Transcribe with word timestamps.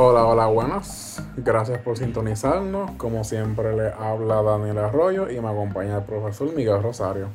Hola, 0.00 0.24
hola, 0.26 0.46
buenas. 0.46 1.20
Gracias 1.38 1.80
por 1.80 1.98
sintonizarnos. 1.98 2.92
Como 2.92 3.24
siempre, 3.24 3.76
le 3.76 3.88
habla 3.88 4.42
Daniel 4.42 4.78
Arroyo 4.78 5.28
y 5.28 5.40
me 5.40 5.48
acompaña 5.48 5.96
el 5.96 6.04
profesor 6.04 6.54
Miguel 6.54 6.80
Rosario. 6.80 7.30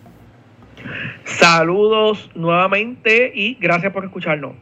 Saludos 1.26 2.32
nuevamente 2.36 3.34
y 3.36 3.56
gracias 3.56 3.92
por 3.92 4.06
escucharnos. 4.06 4.54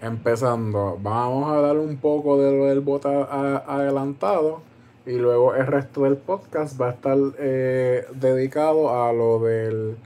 Empezando, 0.00 0.96
vamos 1.02 1.50
a 1.50 1.56
hablar 1.56 1.76
un 1.78 1.96
poco 1.96 2.40
de 2.40 2.56
lo 2.56 2.66
del 2.66 2.78
voto 2.78 3.08
adelantado 3.08 4.62
y 5.04 5.16
luego 5.16 5.56
el 5.56 5.66
resto 5.66 6.04
del 6.04 6.18
podcast 6.18 6.80
va 6.80 6.90
a 6.90 6.92
estar 6.92 7.18
eh, 7.40 8.04
dedicado 8.14 8.94
a 8.94 9.12
lo 9.12 9.40
del 9.40 9.96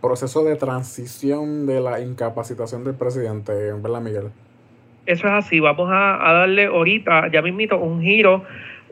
proceso 0.00 0.44
de 0.44 0.54
transición 0.54 1.66
de 1.66 1.80
la 1.80 1.98
incapacitación 1.98 2.84
del 2.84 2.94
presidente, 2.94 3.52
¿verdad, 3.72 4.00
Miguel? 4.00 4.30
Eso 5.06 5.28
es 5.28 5.32
así, 5.32 5.60
vamos 5.60 5.88
a, 5.92 6.32
darle 6.32 6.66
ahorita, 6.66 7.30
ya 7.30 7.40
mismito, 7.40 7.78
un 7.78 8.02
giro 8.02 8.42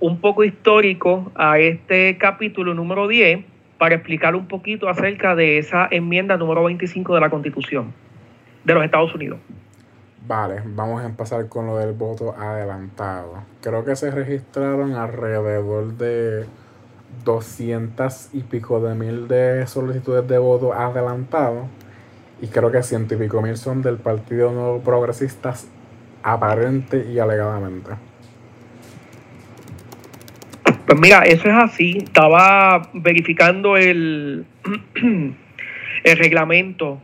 un 0.00 0.20
poco 0.20 0.44
histórico 0.44 1.32
a 1.34 1.58
este 1.58 2.16
capítulo 2.18 2.72
número 2.72 3.08
10 3.08 3.44
para 3.78 3.96
explicar 3.96 4.36
un 4.36 4.46
poquito 4.46 4.88
acerca 4.88 5.34
de 5.34 5.58
esa 5.58 5.88
enmienda 5.90 6.36
número 6.36 6.62
25 6.64 7.14
de 7.14 7.20
la 7.20 7.30
Constitución 7.30 7.92
de 8.62 8.74
los 8.74 8.84
Estados 8.84 9.12
Unidos. 9.12 9.40
Vale, 10.26 10.62
vamos 10.64 11.02
a 11.02 11.06
empezar 11.06 11.48
con 11.48 11.66
lo 11.66 11.78
del 11.78 11.92
voto 11.92 12.32
adelantado. 12.38 13.42
Creo 13.60 13.84
que 13.84 13.96
se 13.96 14.10
registraron 14.12 14.92
alrededor 14.92 15.94
de 15.98 16.46
200 17.24 18.30
y 18.34 18.40
pico 18.42 18.80
de 18.80 18.94
mil 18.94 19.26
de 19.26 19.66
solicitudes 19.66 20.26
de 20.28 20.38
voto 20.38 20.72
adelantado. 20.72 21.66
Y 22.40 22.46
creo 22.48 22.70
que 22.70 22.82
ciento 22.82 23.14
y 23.14 23.18
pico 23.18 23.42
mil 23.42 23.56
son 23.56 23.82
del 23.82 23.96
Partido 23.96 24.52
Nuevo 24.52 24.80
Progresistas 24.80 25.68
aparente 26.24 27.04
y 27.08 27.18
alegadamente. 27.18 27.90
Pues 30.86 30.98
mira, 30.98 31.20
eso 31.20 31.48
es 31.48 31.54
así. 31.54 31.98
Estaba 31.98 32.88
verificando 32.94 33.76
el, 33.76 34.46
el 36.04 36.18
reglamento 36.18 37.00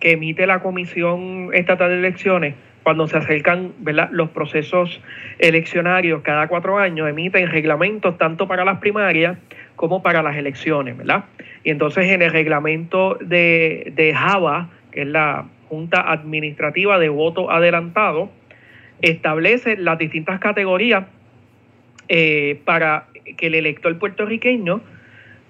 que 0.00 0.12
emite 0.12 0.46
la 0.46 0.60
Comisión 0.60 1.50
Estatal 1.52 1.90
de 1.90 1.98
Elecciones 1.98 2.54
cuando 2.84 3.08
se 3.08 3.16
acercan 3.16 3.72
¿verdad? 3.80 4.10
los 4.12 4.30
procesos 4.30 5.00
eleccionarios 5.40 6.22
cada 6.22 6.46
cuatro 6.46 6.78
años, 6.78 7.08
emiten 7.08 7.48
reglamentos 7.50 8.16
tanto 8.16 8.46
para 8.46 8.64
las 8.64 8.78
primarias 8.78 9.38
como 9.74 10.02
para 10.02 10.22
las 10.22 10.36
elecciones, 10.36 10.96
¿verdad? 10.96 11.24
Y 11.64 11.70
entonces 11.70 12.06
en 12.06 12.22
el 12.22 12.30
reglamento 12.30 13.18
de, 13.20 13.92
de 13.96 14.14
Java, 14.14 14.68
que 14.92 15.02
es 15.02 15.08
la 15.08 15.46
Junta 15.68 16.10
Administrativa 16.10 16.98
de 16.98 17.08
Voto 17.08 17.50
Adelantado, 17.50 18.30
establece 19.02 19.76
las 19.76 19.98
distintas 19.98 20.40
categorías 20.40 21.06
eh, 22.08 22.60
para 22.64 23.08
que 23.36 23.48
el 23.48 23.54
elector 23.54 23.98
puertorriqueño 23.98 24.80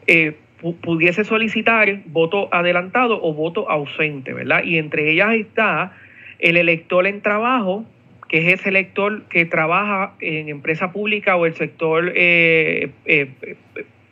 eh, 0.07 0.37
pudiese 0.81 1.25
solicitar 1.25 2.01
voto 2.07 2.49
adelantado 2.53 3.21
o 3.23 3.35
voto 3.35 3.71
ausente, 3.71 4.33
¿verdad? 4.33 4.65
Y 4.65 4.79
entre 4.79 5.11
ellas 5.11 5.35
está 5.35 5.93
el 6.39 6.57
elector 6.57 7.07
en 7.07 7.21
trabajo, 7.21 7.85
que 8.29 8.39
es 8.39 8.61
ese 8.61 8.71
elector 8.71 9.23
que 9.25 9.45
trabaja 9.45 10.15
en 10.21 10.49
empresa 10.49 10.93
pública 10.93 11.37
o 11.37 11.47
el 11.47 11.55
sector, 11.55 12.13
eh, 12.15 12.91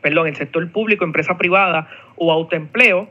perdón, 0.01 0.29
el 0.29 0.37
sector 0.37 0.71
público, 0.71 1.05
empresa 1.05 1.39
privada 1.39 1.89
o 2.17 2.31
autoempleo, 2.31 3.09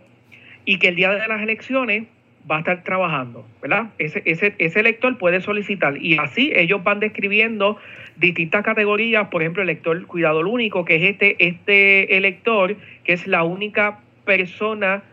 y 0.65 0.77
que 0.77 0.89
el 0.89 0.95
día 0.95 1.11
de 1.11 1.27
las 1.27 1.41
elecciones 1.41 2.05
va 2.49 2.57
a 2.57 2.59
estar 2.59 2.83
trabajando, 2.83 3.45
¿verdad? 3.61 3.91
Ese, 3.97 4.21
ese, 4.25 4.55
ese 4.57 4.79
elector 4.79 5.17
puede 5.17 5.41
solicitar 5.41 5.97
y 5.97 6.17
así 6.17 6.51
ellos 6.55 6.83
van 6.83 6.99
describiendo 6.99 7.77
distintas 8.17 8.63
categorías, 8.63 9.29
por 9.29 9.41
ejemplo, 9.41 9.63
el 9.63 9.69
elector 9.69 10.05
cuidado 10.05 10.39
único, 10.41 10.85
que 10.85 10.95
es 10.95 11.11
este, 11.11 11.35
este 11.45 12.17
elector, 12.17 12.75
que 13.03 13.13
es 13.13 13.27
la 13.27 13.43
única 13.43 13.99
persona 14.25 15.03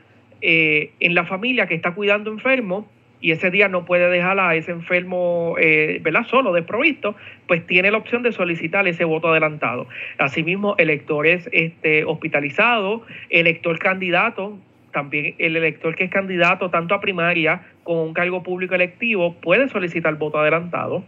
eh, 0.42 0.92
en 1.00 1.14
la 1.14 1.24
familia 1.24 1.66
que 1.66 1.74
está 1.74 1.92
cuidando 1.94 2.30
enfermo 2.30 2.88
y 3.20 3.32
ese 3.32 3.50
día 3.50 3.68
no 3.68 3.84
puede 3.84 4.08
dejar 4.08 4.40
a 4.40 4.54
ese 4.54 4.72
enfermo, 4.72 5.56
eh, 5.60 6.00
¿verdad? 6.02 6.26
Solo, 6.26 6.52
desprovisto, 6.52 7.14
pues 7.46 7.66
tiene 7.66 7.90
la 7.90 7.98
opción 7.98 8.22
de 8.22 8.32
solicitar 8.32 8.88
ese 8.88 9.04
voto 9.04 9.28
adelantado. 9.28 9.86
Asimismo, 10.18 10.74
electores 10.78 11.48
este, 11.52 12.04
hospitalizados, 12.04 13.02
elector 13.28 13.78
candidato, 13.78 14.58
también 14.92 15.34
el 15.38 15.56
elector 15.56 15.94
que 15.94 16.04
es 16.04 16.10
candidato 16.10 16.70
tanto 16.70 16.94
a 16.94 17.00
primaria 17.00 17.62
como 17.82 18.00
a 18.00 18.04
un 18.04 18.14
cargo 18.14 18.42
público 18.42 18.74
electivo 18.74 19.34
puede 19.34 19.68
solicitar 19.68 20.16
voto 20.16 20.38
adelantado. 20.38 21.04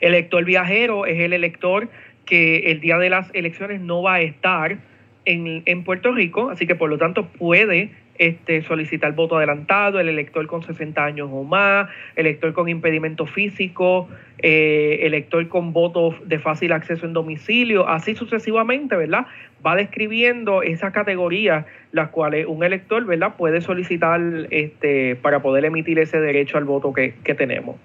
El 0.00 0.14
elector 0.14 0.44
viajero 0.44 1.06
es 1.06 1.20
el 1.20 1.32
elector 1.32 1.88
que 2.24 2.70
el 2.70 2.80
día 2.80 2.98
de 2.98 3.10
las 3.10 3.30
elecciones 3.34 3.80
no 3.80 4.02
va 4.02 4.14
a 4.14 4.20
estar 4.20 4.78
en, 5.24 5.62
en 5.66 5.84
Puerto 5.84 6.12
Rico, 6.12 6.50
así 6.50 6.66
que 6.66 6.74
por 6.74 6.90
lo 6.90 6.98
tanto 6.98 7.26
puede 7.26 7.90
este, 8.16 8.62
solicitar 8.62 9.14
voto 9.14 9.36
adelantado, 9.36 9.98
el 9.98 10.08
elector 10.08 10.46
con 10.46 10.62
60 10.62 11.04
años 11.04 11.28
o 11.32 11.44
más, 11.44 11.88
elector 12.16 12.52
con 12.52 12.68
impedimento 12.68 13.26
físico, 13.26 14.08
eh, 14.38 15.00
elector 15.02 15.48
con 15.48 15.72
voto 15.72 16.14
de 16.24 16.38
fácil 16.38 16.72
acceso 16.72 17.06
en 17.06 17.12
domicilio, 17.12 17.88
así 17.88 18.14
sucesivamente, 18.14 18.96
¿verdad? 18.96 19.26
Va 19.64 19.76
describiendo 19.76 20.62
esas 20.62 20.92
categorías 20.92 21.66
las 21.92 22.10
cuales 22.10 22.46
un 22.46 22.64
elector, 22.64 23.04
¿verdad? 23.04 23.36
Puede 23.36 23.60
solicitar 23.60 24.20
este, 24.50 25.16
para 25.16 25.40
poder 25.40 25.64
emitir 25.64 25.98
ese 25.98 26.20
derecho 26.20 26.58
al 26.58 26.64
voto 26.64 26.92
que, 26.92 27.14
que 27.24 27.34
tenemos. 27.34 27.76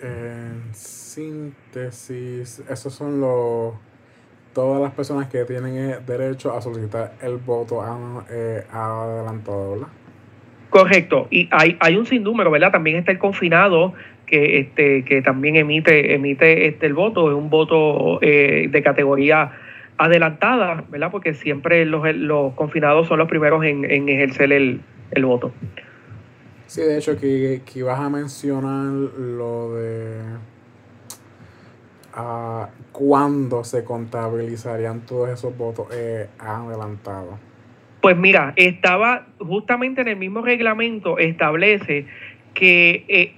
En 0.00 0.74
síntesis, 0.74 2.60
esos 2.68 2.92
son 2.92 3.20
los 3.20 3.74
todas 4.52 4.80
las 4.80 4.92
personas 4.92 5.28
que 5.28 5.44
tienen 5.44 5.76
eh, 5.76 5.96
derecho 6.06 6.54
a 6.54 6.60
solicitar 6.60 7.14
el 7.22 7.36
voto 7.36 7.82
eh, 8.30 8.64
adelantado, 8.70 9.72
¿verdad? 9.72 9.88
Correcto, 10.70 11.28
y 11.30 11.48
hay, 11.50 11.76
hay 11.80 11.96
un 11.96 12.06
sinnúmero, 12.06 12.50
¿verdad? 12.50 12.72
También 12.72 12.96
está 12.96 13.12
el 13.12 13.18
confinado 13.18 13.92
que 14.26 14.60
este 14.60 15.04
que 15.04 15.20
también 15.20 15.56
emite 15.56 16.14
emite 16.14 16.66
este 16.66 16.86
el 16.86 16.94
voto, 16.94 17.30
es 17.30 17.36
un 17.36 17.50
voto 17.50 18.18
eh, 18.22 18.68
de 18.70 18.82
categoría 18.82 19.52
adelantada, 19.98 20.84
¿verdad? 20.88 21.10
Porque 21.10 21.34
siempre 21.34 21.84
los, 21.84 22.02
los 22.16 22.54
confinados 22.54 23.08
son 23.08 23.18
los 23.18 23.28
primeros 23.28 23.62
en, 23.64 23.84
en 23.90 24.08
ejercer 24.08 24.52
el, 24.52 24.80
el 25.10 25.24
voto. 25.26 25.52
Sí, 26.66 26.80
de 26.80 26.96
hecho, 26.96 27.18
que, 27.18 27.60
que 27.70 27.80
ibas 27.80 28.00
a 28.00 28.08
mencionar 28.08 28.90
lo 29.18 29.74
de 29.74 30.22
cuándo 32.92 33.64
se 33.64 33.84
contabilizarían 33.84 35.06
todos 35.06 35.30
esos 35.30 35.56
votos 35.56 35.88
eh, 35.92 36.28
adelantados? 36.38 37.38
Pues 38.00 38.16
mira, 38.16 38.52
estaba 38.56 39.26
justamente 39.38 40.00
en 40.00 40.08
el 40.08 40.16
mismo 40.16 40.42
reglamento, 40.42 41.18
establece 41.18 42.06
que 42.54 43.04
eh, 43.08 43.32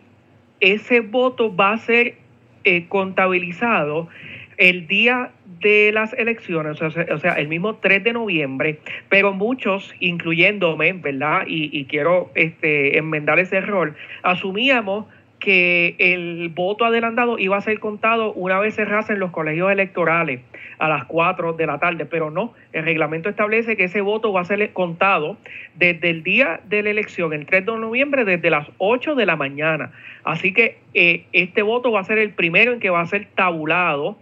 ese 0.61 1.01
voto 1.01 1.55
va 1.55 1.73
a 1.73 1.79
ser 1.79 2.17
eh, 2.65 2.87
contabilizado 2.89 4.09
el 4.57 4.87
día 4.87 5.33
de 5.61 5.91
las 5.93 6.12
elecciones, 6.15 6.81
o 6.81 6.91
sea, 6.91 7.06
o 7.12 7.19
sea, 7.19 7.35
el 7.35 7.49
mismo 7.49 7.77
3 7.77 8.05
de 8.05 8.12
noviembre, 8.12 8.79
pero 9.09 9.33
muchos, 9.33 9.93
incluyéndome, 10.01 10.93
¿verdad? 10.95 11.43
Y, 11.47 11.71
y 11.77 11.85
quiero 11.85 12.31
este, 12.35 12.97
enmendar 12.97 13.39
ese 13.39 13.56
error, 13.56 13.95
asumíamos 14.23 15.06
que 15.44 15.94
el 15.99 16.49
voto 16.49 16.87
adelantado 16.87 17.38
iba 17.38 17.59
a 17.59 17.60
ser 17.60 17.78
contado 17.78 18.32
una 18.32 18.59
vez 18.60 18.77
cerrasen 18.77 19.19
los 19.19 19.31
colegios 19.31 19.71
electorales 19.71 20.41
a 20.78 20.88
las 20.88 21.05
4 21.05 21.53
de 21.53 21.66
la 21.66 21.78
tarde, 21.78 22.06
pero 22.06 22.31
no, 22.31 22.55
el 22.72 22.82
reglamento 22.82 23.28
establece 23.28 23.77
que 23.77 23.84
ese 23.84 24.00
voto 24.00 24.32
va 24.32 24.41
a 24.41 24.47
ser 24.47 24.72
contado 24.72 25.37
desde 25.75 26.09
el 26.09 26.22
día 26.22 26.62
de 26.65 26.82
la 26.82 26.88
elección, 26.88 27.34
el 27.34 27.44
3 27.44 27.66
de 27.66 27.72
noviembre, 27.77 28.25
desde 28.25 28.49
las 28.49 28.66
8 28.78 29.16
de 29.16 29.27
la 29.27 29.37
mañana. 29.37 29.93
Así 30.25 30.55
que 30.55 30.78
eh, 30.94 31.26
este 31.35 31.61
voto 31.61 31.93
va 31.93 32.00
a 32.00 32.05
ser 32.05 32.17
el 32.17 32.31
primero 32.31 32.73
en 32.73 32.81
que 32.81 32.88
va 32.88 33.02
a 33.02 33.06
ser 33.06 33.26
tabulado 33.35 34.17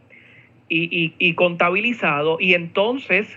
y, 0.69 1.15
y 1.19 1.35
contabilizado 1.35 2.39
y 2.41 2.55
entonces 2.55 3.29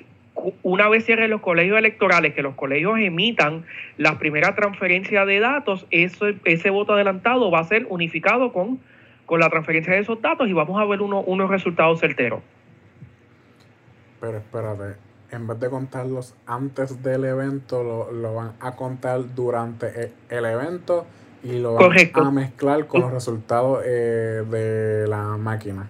una 0.64 0.90
vez 0.90 1.06
cierren 1.06 1.30
los 1.30 1.42
colegios 1.42 1.78
electorales, 1.78 2.34
que 2.34 2.42
los 2.42 2.56
colegios 2.56 3.00
emitan 3.00 3.66
la 3.98 4.20
primera 4.20 4.56
transferencia 4.56 5.26
de 5.26 5.40
datos, 5.40 5.86
ese, 5.92 6.38
ese 6.46 6.70
voto 6.70 6.94
adelantado 6.94 7.50
va 7.52 7.60
a 7.60 7.64
ser 7.64 7.88
unificado 7.90 8.52
con, 8.52 8.80
con 9.26 9.40
la 9.40 9.50
transferencia 9.50 9.94
de 9.94 10.00
esos 10.00 10.22
datos 10.22 10.48
y 10.48 10.54
vamos 10.54 10.80
a 10.80 10.86
ver 10.86 11.02
unos 11.02 11.50
resultados 11.50 12.00
certeros. 12.00 12.42
Pero 14.20 14.38
espérate, 14.38 14.98
en 15.32 15.48
vez 15.48 15.60
de 15.60 15.70
contarlos 15.70 16.36
antes 16.46 17.02
del 17.04 17.26
evento, 17.26 17.84
lo, 18.12 18.34
van 18.34 18.54
a 18.60 18.76
contar 18.76 19.36
durante 19.36 19.88
e, 19.88 20.12
el 20.30 20.46
evento 20.46 21.06
y 21.44 21.60
lo 21.60 21.76
van 21.76 21.92
a 22.14 22.32
mezclar 22.32 22.88
con 22.88 23.02
los 23.02 23.12
resultados 23.12 23.84
eh, 23.86 24.44
de 24.50 25.08
la 25.08 25.38
máquina. 25.38 25.90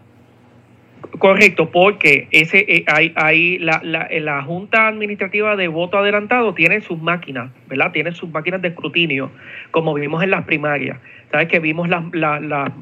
Correcto, 1.19 1.69
porque 1.72 2.28
ese 2.31 2.66
eh, 2.68 2.86
hay, 2.88 3.13
hay 3.16 3.57
la, 3.60 3.81
la, 3.84 4.07
la, 4.12 4.42
Junta 4.44 4.88
Administrativa 4.88 5.56
de 5.56 5.68
Voto 5.68 5.98
Adelantado 5.98 6.54
tiene 6.54 6.81
sus 6.81 7.02
máquinas, 7.02 7.52
¿verdad? 7.68 7.92
Tiene 7.92 8.12
sus 8.13 8.30
máquinas 8.30 8.62
de 8.62 8.69
escrutinio, 8.69 9.31
como 9.72 9.94
vimos 9.94 10.24
en 10.24 10.31
las 10.31 10.46
primarias. 10.46 10.98
¿Sabes 11.31 11.48
que 11.48 11.60
vimos 11.60 11.90
las, 11.90 12.04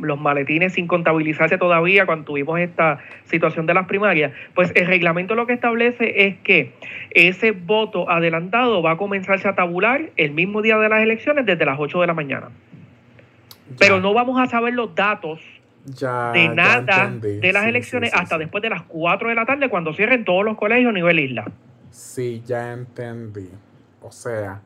los 0.01 0.19
maletines 0.19 0.73
sin 0.73 0.85
contabilizarse 0.85 1.57
todavía 1.57 2.05
cuando 2.05 2.25
tuvimos 2.25 2.59
esta 2.59 2.99
situación 3.25 3.65
de 3.65 3.73
las 3.73 3.87
primarias? 3.87 4.31
Pues 4.53 4.71
el 4.75 4.85
reglamento 4.85 5.33
lo 5.35 5.47
que 5.47 5.53
establece 5.53 6.27
es 6.27 6.35
que 6.43 6.71
ese 7.11 7.51
voto 7.51 8.09
adelantado 8.09 8.81
va 8.81 8.91
a 8.91 8.97
comenzarse 8.97 9.47
a 9.47 9.55
tabular 9.55 10.09
el 10.17 10.31
mismo 10.31 10.61
día 10.61 10.77
de 10.77 10.89
las 10.89 11.01
elecciones 11.01 11.45
desde 11.45 11.65
las 11.65 11.79
8 11.79 12.01
de 12.01 12.07
la 12.07 12.13
mañana. 12.13 12.49
Pero 13.79 13.99
no 13.99 14.13
vamos 14.13 14.39
a 14.39 14.45
saber 14.45 14.73
los 14.73 14.93
datos 14.93 15.39
de 15.85 16.49
nada 16.49 17.09
de 17.09 17.53
las 17.53 17.65
elecciones 17.65 18.13
hasta 18.13 18.37
después 18.37 18.61
de 18.61 18.69
las 18.69 18.83
4 18.83 19.29
de 19.29 19.35
la 19.35 19.45
tarde 19.45 19.69
cuando 19.69 19.93
cierren 19.93 20.23
todos 20.23 20.45
los 20.45 20.57
colegios 20.57 20.89
a 20.89 20.93
nivel 20.93 21.19
isla. 21.19 21.45
Sí, 21.91 22.41
ya 22.45 22.71
entendí. 22.73 23.49
O 24.01 24.11
sea, 24.11 24.61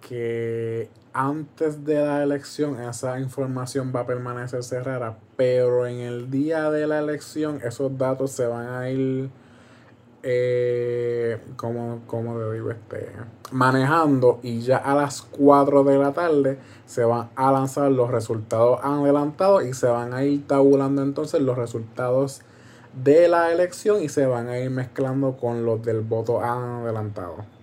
que 0.00 0.88
antes 1.12 1.84
de 1.84 1.94
la 2.00 2.22
elección 2.22 2.80
esa 2.80 3.18
información 3.20 3.92
va 3.94 4.00
a 4.00 4.06
permanecer 4.06 4.62
cerrada, 4.62 5.18
pero 5.36 5.86
en 5.86 6.00
el 6.00 6.30
día 6.30 6.70
de 6.70 6.86
la 6.86 6.98
elección 6.98 7.60
esos 7.62 7.96
datos 7.96 8.32
se 8.32 8.46
van 8.46 8.68
a 8.68 8.90
ir 8.90 9.28
eh, 10.22 10.89
como, 11.56 12.00
como 12.06 12.50
digo, 12.50 12.70
este, 12.70 13.10
manejando 13.52 14.40
y 14.42 14.60
ya 14.60 14.78
a 14.78 14.94
las 14.94 15.22
4 15.22 15.84
de 15.84 15.98
la 15.98 16.12
tarde 16.12 16.58
se 16.86 17.04
van 17.04 17.30
a 17.36 17.52
lanzar 17.52 17.90
los 17.90 18.10
resultados 18.10 18.80
adelantados 18.82 19.64
y 19.64 19.74
se 19.74 19.86
van 19.86 20.14
a 20.14 20.24
ir 20.24 20.46
tabulando 20.46 21.02
entonces 21.02 21.40
los 21.40 21.56
resultados 21.56 22.42
de 22.92 23.28
la 23.28 23.52
elección 23.52 24.02
y 24.02 24.08
se 24.08 24.26
van 24.26 24.48
a 24.48 24.58
ir 24.58 24.70
mezclando 24.70 25.36
con 25.36 25.64
los 25.64 25.82
del 25.82 26.00
voto 26.00 26.42
adelantado. 26.42 27.59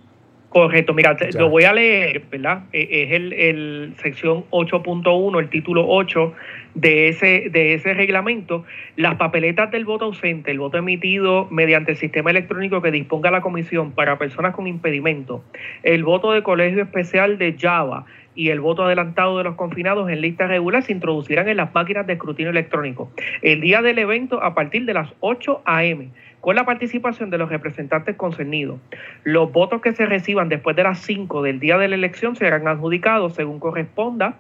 Correcto, 0.57 0.95
mira, 0.95 1.15
lo 1.38 1.50
voy 1.50 1.65
a 1.65 1.74
leer, 1.74 2.24
¿verdad? 2.31 2.63
E, 2.74 3.04
es 3.04 3.12
el, 3.12 3.31
el 3.31 3.94
sección 4.01 4.45
8.1, 4.50 5.39
el 5.39 5.50
título 5.50 5.86
8 5.88 6.33
de 6.74 7.09
ese, 7.09 7.50
de 7.51 7.75
ese 7.75 7.94
reglamento. 7.94 8.65
Las 8.95 9.18
papeletas 9.18 9.69
del 9.69 9.86
voto 9.86 10.06
ausente, 10.06 10.50
el 10.50 10.57
voto 10.57 10.80
emitido 10.80 11.48
mediante 11.51 11.92
el 11.92 11.98
sistema 11.98 12.31
electrónico 12.31 12.81
que 12.81 12.89
disponga 12.89 13.30
la 13.30 13.42
comisión 13.42 13.92
para 13.92 14.18
personas 14.18 14.56
con 14.56 14.65
impedimento, 14.65 15.44
el 15.83 16.04
voto 16.04 16.31
de 16.31 16.42
colegio 16.42 16.81
especial 16.81 17.38
de 17.38 17.56
Java 17.56 18.07
y 18.33 18.50
el 18.50 18.60
voto 18.60 18.83
adelantado 18.83 19.38
de 19.38 19.44
los 19.44 19.56
confinados 19.56 20.10
en 20.10 20.21
lista 20.21 20.48
regular 20.48 20.81
se 20.81 20.92
introducirán 20.92 21.50
en 21.50 21.57
las 21.57 21.74
máquinas 21.74 22.07
de 22.07 22.13
escrutinio 22.13 22.51
electrónico 22.51 23.12
el 23.42 23.62
día 23.62 23.81
del 23.81 23.98
evento 23.98 24.44
a 24.44 24.53
partir 24.53 24.86
de 24.86 24.94
las 24.94 25.12
8 25.21 25.63
a.m 25.65 26.10
con 26.42 26.56
la 26.56 26.66
participación 26.66 27.30
de 27.30 27.38
los 27.38 27.50
representantes 27.50 28.16
concernidos. 28.16 28.80
Los 29.24 29.51
votos 29.51 29.81
que 29.81 29.94
se 29.94 30.06
reciban 30.06 30.50
después 30.50 30.75
de 30.75 30.84
las 30.84 31.00
5 31.00 31.42
del 31.42 31.60
día 31.60 31.78
de 31.78 31.88
la 31.88 31.95
elección 31.95 32.36
serán 32.36 32.68
adjudicados 32.68 33.36
según 33.36 33.60
corresponda 33.60 34.38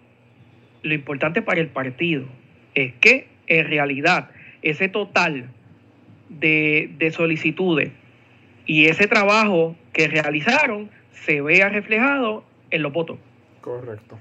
lo 0.83 0.95
importante 0.95 1.43
para 1.43 1.61
el 1.61 1.69
partido 1.69 2.27
es 2.75 2.93
que 2.95 3.29
en 3.47 3.67
realidad 3.67 4.31
ese 4.63 4.89
total 4.89 5.49
de, 6.29 7.13
solicitudes 7.15 7.91
y 8.67 8.87
ese 8.87 9.07
trabajo 9.07 9.77
que 9.93 10.09
realizaron 10.09 10.91
se 11.13 11.41
vea 11.41 11.69
reflejado 11.69 12.45
en 12.71 12.83
los 12.83 12.93
votos. 12.93 13.19
Correcto. 13.61 14.19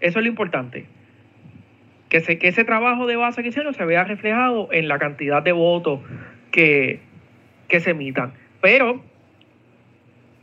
Eso 0.00 0.18
es 0.18 0.24
lo 0.24 0.28
importante. 0.28 0.86
Que, 2.08 2.20
se, 2.20 2.38
que 2.38 2.48
ese 2.48 2.64
trabajo 2.64 3.06
de 3.06 3.16
base 3.16 3.42
que 3.42 3.48
hicieron 3.48 3.74
se 3.74 3.84
vea 3.84 4.04
reflejado 4.04 4.68
en 4.72 4.88
la 4.88 4.98
cantidad 4.98 5.42
de 5.42 5.52
votos 5.52 6.00
que, 6.50 7.00
que 7.68 7.80
se 7.80 7.90
emitan. 7.90 8.32
Pero 8.60 9.02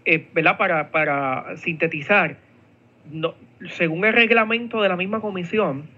eh, 0.06 0.28
¿verdad? 0.34 0.58
Para, 0.58 0.92
para 0.92 1.58
sintetizar, 1.58 2.38
según 3.72 4.06
el 4.06 4.14
reglamento 4.14 4.82
de 4.84 4.90
la 4.90 4.96
misma 4.96 5.20
comisión, 5.20 5.90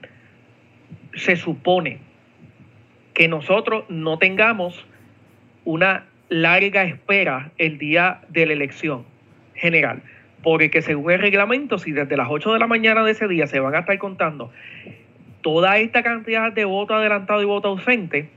se 1.14 1.36
supone 1.36 2.00
que 3.14 3.28
nosotros 3.28 3.84
no 3.90 4.18
tengamos 4.18 4.86
una 5.66 6.06
larga 6.30 6.84
espera 6.84 7.52
el 7.58 7.78
día 7.78 8.22
de 8.30 8.46
la 8.46 8.54
elección 8.54 9.06
general. 9.56 10.02
porque 10.44 10.82
según 10.82 11.12
el 11.12 11.20
reglamento, 11.20 11.78
si 11.78 11.92
desde 11.92 12.16
las 12.16 12.28
8 12.30 12.54
de 12.54 12.60
la 12.60 12.68
mañana 12.68 13.04
de 13.04 13.12
ese 13.12 13.28
día 13.28 13.48
se 13.48 13.60
van 13.60 13.76
a 13.76 13.80
estar 13.80 13.98
contando 13.98 14.52
toda 15.42 15.78
esta 15.78 16.04
cantidad 16.04 16.52
de 16.52 16.66
voto 16.66 16.94
adelantado 16.96 17.42
y 17.42 17.46
voto 17.46 17.70
ausente, 17.70 18.30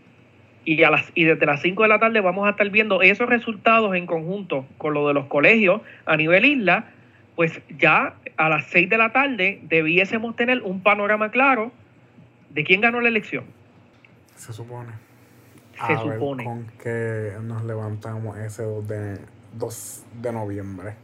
y, 0.64 0.82
a 0.82 0.90
las, 0.90 1.10
y 1.14 1.24
desde 1.24 1.46
las 1.46 1.62
5 1.62 1.82
de 1.82 1.88
la 1.88 1.98
tarde 1.98 2.20
vamos 2.20 2.46
a 2.46 2.50
estar 2.50 2.68
viendo 2.70 3.02
esos 3.02 3.28
resultados 3.28 3.94
en 3.94 4.06
conjunto 4.06 4.66
con 4.78 4.94
lo 4.94 5.08
de 5.08 5.14
los 5.14 5.26
colegios 5.26 5.80
a 6.06 6.16
nivel 6.16 6.44
isla, 6.44 6.90
pues 7.34 7.60
ya 7.78 8.14
a 8.36 8.48
las 8.48 8.66
6 8.66 8.88
de 8.90 8.98
la 8.98 9.12
tarde 9.12 9.60
debiésemos 9.62 10.36
tener 10.36 10.62
un 10.62 10.82
panorama 10.82 11.30
claro 11.30 11.72
de 12.50 12.64
quién 12.64 12.80
ganó 12.80 13.00
la 13.00 13.08
elección. 13.08 13.44
Se 14.36 14.52
supone. 14.52 14.92
Se 15.86 15.96
supone. 15.96 16.44
con 16.44 16.66
que 16.82 17.32
nos 17.42 17.64
levantamos 17.64 18.36
ese 18.36 18.62
2 18.62 18.86
de, 18.86 19.18
2 19.54 20.06
de 20.20 20.32
noviembre. 20.32 20.94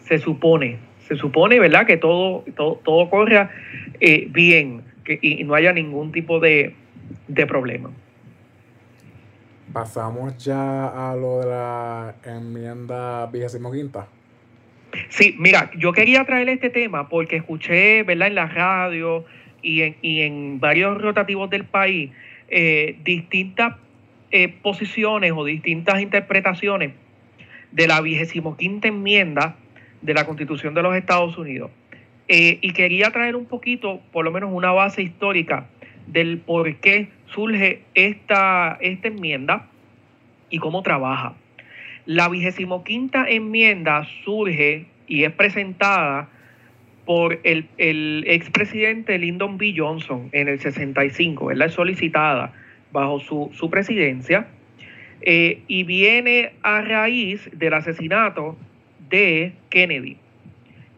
Se 0.00 0.18
supone, 0.18 0.78
se 1.06 1.16
supone, 1.16 1.58
¿verdad? 1.60 1.86
Que 1.86 1.96
todo, 1.96 2.44
todo, 2.56 2.80
todo 2.84 3.10
corra 3.10 3.50
eh, 4.00 4.26
bien 4.30 4.82
que, 5.04 5.18
y 5.20 5.44
no 5.44 5.54
haya 5.54 5.72
ningún 5.72 6.12
tipo 6.12 6.40
de, 6.40 6.74
de 7.28 7.46
problema. 7.46 7.90
Pasamos 9.72 10.36
ya 10.38 10.86
a 11.10 11.16
lo 11.16 11.40
de 11.40 11.46
la 11.46 12.14
enmienda 12.24 13.26
vigésimo 13.26 13.72
quinta. 13.72 14.06
Sí, 15.08 15.34
mira, 15.38 15.70
yo 15.76 15.92
quería 15.92 16.24
traer 16.24 16.48
este 16.48 16.70
tema 16.70 17.08
porque 17.08 17.36
escuché, 17.36 18.04
¿verdad? 18.04 18.28
En 18.28 18.34
la 18.36 18.46
radio 18.46 19.24
y 19.62 19.82
en, 19.82 19.96
y 20.02 20.20
en 20.20 20.60
varios 20.60 21.00
rotativos 21.00 21.50
del 21.50 21.64
país 21.64 22.12
eh, 22.48 22.96
distintas 23.02 23.74
eh, 24.30 24.48
posiciones 24.62 25.32
o 25.34 25.44
distintas 25.44 26.00
interpretaciones 26.00 26.92
de 27.72 27.88
la 27.88 28.00
vigésimo 28.00 28.56
quinta 28.56 28.86
enmienda 28.86 29.56
de 30.04 30.14
la 30.14 30.24
Constitución 30.24 30.74
de 30.74 30.82
los 30.82 30.94
Estados 30.94 31.36
Unidos. 31.36 31.70
Eh, 32.28 32.58
y 32.60 32.72
quería 32.72 33.10
traer 33.10 33.36
un 33.36 33.46
poquito, 33.46 34.00
por 34.12 34.24
lo 34.24 34.30
menos 34.30 34.50
una 34.52 34.70
base 34.70 35.02
histórica 35.02 35.66
del 36.06 36.38
por 36.38 36.76
qué 36.76 37.08
surge 37.26 37.82
esta, 37.94 38.78
esta 38.80 39.08
enmienda 39.08 39.66
y 40.50 40.58
cómo 40.58 40.82
trabaja. 40.82 41.34
La 42.06 42.28
vigésimo 42.28 42.84
quinta 42.84 43.28
enmienda 43.28 44.06
surge 44.24 44.86
y 45.06 45.24
es 45.24 45.32
presentada 45.32 46.28
por 47.06 47.40
el, 47.42 47.66
el 47.78 48.24
expresidente 48.26 49.18
Lyndon 49.18 49.58
B. 49.58 49.74
Johnson 49.76 50.28
en 50.32 50.48
el 50.48 50.60
65, 50.60 51.46
¿verdad? 51.46 51.68
Es 51.68 51.74
solicitada 51.74 52.52
bajo 52.92 53.20
su, 53.20 53.50
su 53.54 53.70
presidencia 53.70 54.48
eh, 55.22 55.62
y 55.66 55.84
viene 55.84 56.52
a 56.62 56.82
raíz 56.82 57.48
del 57.52 57.72
asesinato 57.72 58.56
de 59.08 59.52
Kennedy. 59.70 60.16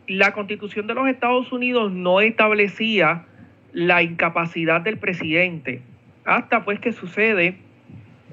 La 0.07 0.33
constitución 0.33 0.87
de 0.87 0.95
los 0.95 1.09
Estados 1.09 1.53
Unidos 1.53 1.93
no 1.93 2.21
establecía 2.21 3.25
la 3.73 4.03
incapacidad 4.03 4.81
del 4.81 4.99
presidente 4.99 5.83
hasta 6.25 6.65
pues 6.65 6.81
que 6.81 6.93
sucede 6.93 7.57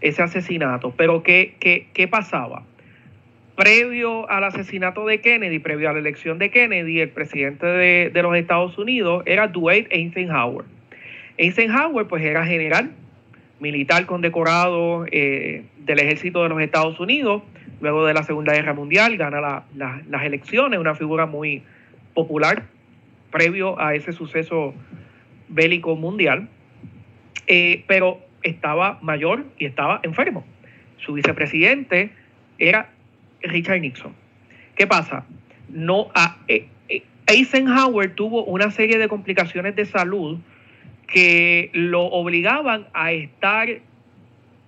ese 0.01 0.22
asesinato. 0.22 0.94
Pero 0.96 1.24
¿qué, 1.24 1.56
qué, 1.60 1.88
qué 1.94 2.08
pasaba? 2.08 2.63
previo 3.56 4.30
al 4.30 4.44
asesinato 4.44 5.06
de 5.06 5.22
Kennedy, 5.22 5.60
previo 5.60 5.89
a 5.89 5.94
la 5.94 6.00
elección 6.00 6.39
de 6.39 6.50
Kennedy, 6.50 7.01
el 7.01 7.10
presidente 7.10 7.65
de, 7.65 8.22
los 8.22 8.36
Estados 8.36 8.77
Unidos 8.77 9.24
era 9.25 9.48
Dwight 9.48 9.88
Eisenhower. 9.92 10.65
Eisenhower 11.38 12.08
pues 12.08 12.24
era 12.24 12.46
general, 12.46 12.92
militar 13.60 14.06
condecorado 14.06 15.06
eh, 15.12 15.63
del 15.86 16.00
ejército 16.00 16.44
de 16.44 16.50
los 16.50 16.62
Estados 16.62 17.00
Unidos, 17.00 17.44
luego 17.82 18.06
de 18.06 18.13
la 18.13 18.24
Segunda 18.24 18.53
Guerra 18.53 18.74
Mundial, 18.74 19.18
gana 19.18 19.65
las 19.75 20.24
elecciones, 20.24 20.80
una 20.80 20.96
figura 20.96 21.25
muy 21.25 21.63
popular 22.13 22.63
previo 23.32 23.80
a 23.80 23.96
ese 23.96 24.13
suceso 24.13 24.74
bélico 25.50 25.96
mundial, 25.96 26.48
eh, 27.48 27.84
pero 27.88 28.20
estaba 28.44 29.00
mayor 29.01 29.46
y 29.58 29.65
estaba 29.65 30.00
enfermo. 30.03 30.46
Su 30.98 31.13
vicepresidente 31.13 32.12
era 32.60 32.92
Richard 33.42 33.82
Nixon. 33.82 34.13
¿Qué 34.75 34.88
pasa? 34.88 35.25
No, 35.70 36.12
eh, 36.48 36.68
eh, 36.89 37.03
Eisenhower 37.27 38.13
tuvo 38.15 38.44
una 38.46 38.72
serie 38.72 38.98
de 38.98 39.08
complicaciones 39.08 39.75
de 39.75 39.86
salud 39.86 40.39
que 41.08 41.70
lo 41.74 42.03
obligaban 42.03 42.88
a 42.94 43.12
estar 43.12 43.70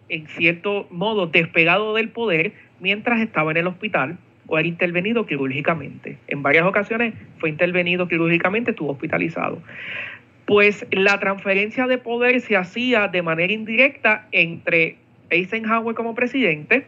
en 0.09 0.27
cierto 0.27 0.87
modo 0.91 1.27
despegado 1.27 1.95
del 1.95 2.09
poder 2.09 2.53
mientras 2.79 3.21
estaba 3.21 3.51
en 3.51 3.57
el 3.57 3.67
hospital 3.67 4.17
o 4.47 4.57
era 4.57 4.67
intervenido 4.67 5.25
quirúrgicamente. 5.25 6.17
En 6.27 6.43
varias 6.43 6.65
ocasiones 6.65 7.13
fue 7.39 7.49
intervenido 7.49 8.07
quirúrgicamente, 8.07 8.71
estuvo 8.71 8.91
hospitalizado. 8.91 9.61
Pues 10.45 10.85
la 10.91 11.19
transferencia 11.19 11.87
de 11.87 11.97
poder 11.97 12.39
se 12.41 12.55
hacía 12.55 13.07
de 13.07 13.21
manera 13.21 13.51
indirecta 13.51 14.27
entre 14.31 14.97
Eisenhower 15.29 15.95
como 15.95 16.13
presidente 16.13 16.85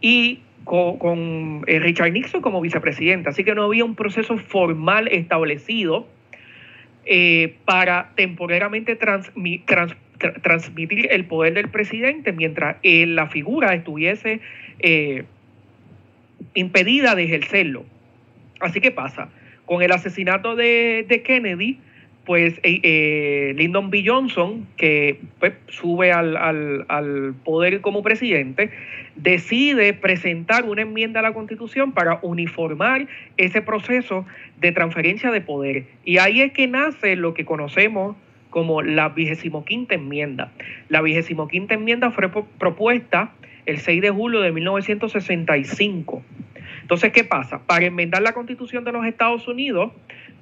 y 0.00 0.40
con, 0.64 1.64
eh, 1.66 1.78
Richard 1.78 2.12
Nixon 2.12 2.42
como 2.42 2.60
vicepresidente. 2.60 3.28
Así 3.30 3.44
que 3.44 3.54
no 3.54 3.64
había 3.64 3.84
un 3.84 3.94
proceso 3.94 4.36
formal 4.36 5.08
establecido 5.08 6.06
eh, 7.06 7.56
para 7.64 8.10
temporalmente 8.14 8.96
transmitir 10.18 11.08
el 11.10 11.24
poder 11.24 11.54
del 11.54 11.68
presidente 11.68 12.32
mientras 12.32 12.76
la 12.82 13.26
figura 13.28 13.74
estuviese 13.74 14.40
eh, 14.78 15.24
impedida 16.54 17.14
de 17.14 17.24
ejercerlo. 17.24 17.84
Así 18.60 18.80
que 18.80 18.90
pasa, 18.90 19.28
con 19.66 19.82
el 19.82 19.92
asesinato 19.92 20.56
de, 20.56 21.04
de 21.08 21.22
Kennedy, 21.22 21.78
pues 22.24 22.54
eh, 22.62 22.80
eh, 22.82 23.54
Lyndon 23.56 23.90
B. 23.90 24.02
Johnson, 24.06 24.66
que 24.76 25.20
pues, 25.38 25.52
sube 25.68 26.12
al, 26.12 26.36
al, 26.36 27.34
poder 27.44 27.80
como 27.80 28.02
presidente, 28.02 28.70
decide 29.16 29.92
presentar 29.92 30.64
una 30.64 30.82
enmienda 30.82 31.20
a 31.20 31.22
la 31.22 31.34
Constitución 31.34 31.92
para 31.92 32.18
uniformar 32.22 33.06
ese 33.36 33.60
proceso 33.62 34.24
de 34.60 34.72
transferencia 34.72 35.30
de 35.30 35.40
poder. 35.40 35.84
Y 36.04 36.18
ahí 36.18 36.40
es 36.40 36.52
que 36.52 36.66
nace 36.66 37.16
lo 37.16 37.34
que 37.34 37.44
conocemos 37.44 38.16
como 38.54 38.82
la 38.82 39.08
vigésimo 39.08 39.64
quinta 39.64 39.96
enmienda. 39.96 40.52
La 40.88 41.02
vigésimo 41.02 41.48
quinta 41.48 41.74
enmienda 41.74 42.12
fue 42.12 42.30
propuesta 42.30 43.32
el 43.66 43.78
6 43.78 44.00
de 44.00 44.10
julio 44.10 44.42
de 44.42 44.52
1965. 44.52 46.22
Entonces, 46.82 47.12
¿qué 47.12 47.24
pasa? 47.24 47.66
Para 47.66 47.86
enmendar 47.86 48.22
la 48.22 48.32
Constitución 48.32 48.84
de 48.84 48.92
los 48.92 49.04
Estados 49.06 49.48
Unidos, 49.48 49.90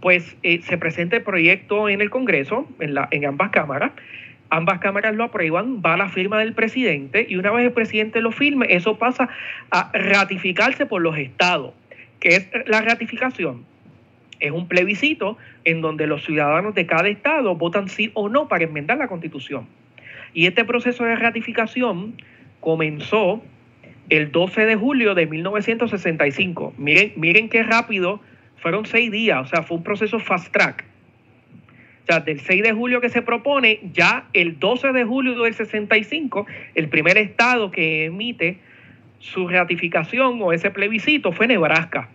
pues 0.03 0.37
eh, 0.43 0.61
se 0.61 0.77
presenta 0.77 1.17
el 1.17 1.23
proyecto 1.23 1.89
en 1.89 2.03
el 2.03 2.11
Congreso, 2.11 2.69
en, 2.81 2.97
en 3.13 3.25
ambas 3.25 3.49
cámaras. 3.49 3.93
Ambas 4.51 4.81
cámaras 4.81 5.15
lo 5.15 5.25
aprueban, 5.25 5.81
va 5.81 5.95
a 5.95 5.97
la 5.97 6.11
firma 6.11 6.39
del 6.39 6.53
presidente 6.53 7.25
y 7.27 7.37
una 7.37 7.51
vez 7.51 7.65
el 7.65 7.73
presidente 7.73 8.21
lo 8.21 8.31
firme, 8.31 8.67
eso 8.69 8.99
pasa 8.99 9.31
a 9.71 9.91
ratificarse 9.95 10.85
por 10.85 11.01
los 11.01 11.17
estados. 11.17 11.73
¿Qué 12.21 12.37
es 12.37 12.51
la 12.67 12.83
ratificación? 12.83 13.72
Es 14.43 14.51
un 14.51 14.67
plebiscito 14.67 15.39
en 15.65 15.81
donde 15.81 16.09
los 16.09 16.25
ciudadanos 16.25 16.75
de 16.75 16.85
cada 16.85 17.09
estado 17.09 17.55
votan 17.55 17.89
sí 17.89 18.11
o 18.15 18.29
no 18.29 18.49
para 18.49 18.65
enmendar 18.65 18.99
la 18.99 19.07
constitución. 19.07 19.69
Y 20.35 20.47
este 20.47 20.65
proceso 20.65 21.05
de 21.05 21.15
ratificación 21.15 22.15
comenzó 22.59 23.41
el 24.09 24.33
12 24.33 24.67
de 24.67 24.75
julio 24.75 25.15
de 25.15 25.27
1965. 25.27 26.75
Miren, 26.77 27.13
miren 27.15 27.49
qué 27.49 27.63
rápido 27.63 28.21
fueron 28.57 28.85
seis 28.85 29.13
días, 29.13 29.47
o 29.47 29.47
sea, 29.47 29.63
fue 29.63 29.77
un 29.77 29.85
proceso 29.85 30.19
fast 30.19 30.53
track. 30.53 30.85
O 32.03 32.07
sea, 32.07 32.19
del 32.19 32.41
6 32.41 32.65
de 32.65 32.73
julio 32.73 33.01
que 33.01 33.11
se 33.11 33.23
propone, 33.23 33.79
ya 33.93 34.27
el 34.33 34.59
12 34.59 34.93
de 34.93 35.05
julio 35.05 35.41
del 35.41 35.55
65, 35.55 36.47
el 36.75 36.89
primer 36.89 37.17
estado 37.17 37.71
que 37.71 38.07
emite 38.07 38.59
su 39.21 39.47
ratificación 39.47 40.43
o 40.43 40.53
ese 40.53 40.73
plebiscito 40.73 41.31
fue 41.31 41.47
Nebraska. 41.47 42.09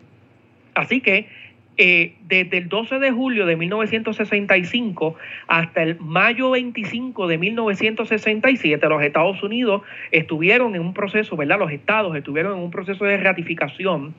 Así 0.74 1.00
que 1.00 1.29
eh, 1.77 2.13
desde 2.27 2.57
el 2.57 2.69
12 2.69 2.98
de 2.98 3.12
julio 3.12 3.46
de 3.46 3.55
1965 3.55 5.15
hasta 5.48 5.84
el 5.84 6.00
mayo 6.00 6.50
25 6.50 7.27
de 7.27 7.38
1967, 7.38 8.89
los 8.89 9.03
Estados 9.03 9.43
Unidos 9.43 9.84
estuvieron 10.12 10.74
en 10.74 10.81
un 10.81 10.96
proceso, 10.96 11.38
¿verdad? 11.38 11.60
Los 11.60 11.72
estados 11.72 12.15
estuvieron 12.15 12.57
en 12.57 12.63
un 12.63 12.72
proceso 12.72 13.05
de 13.05 13.17
ratificación 13.17 14.15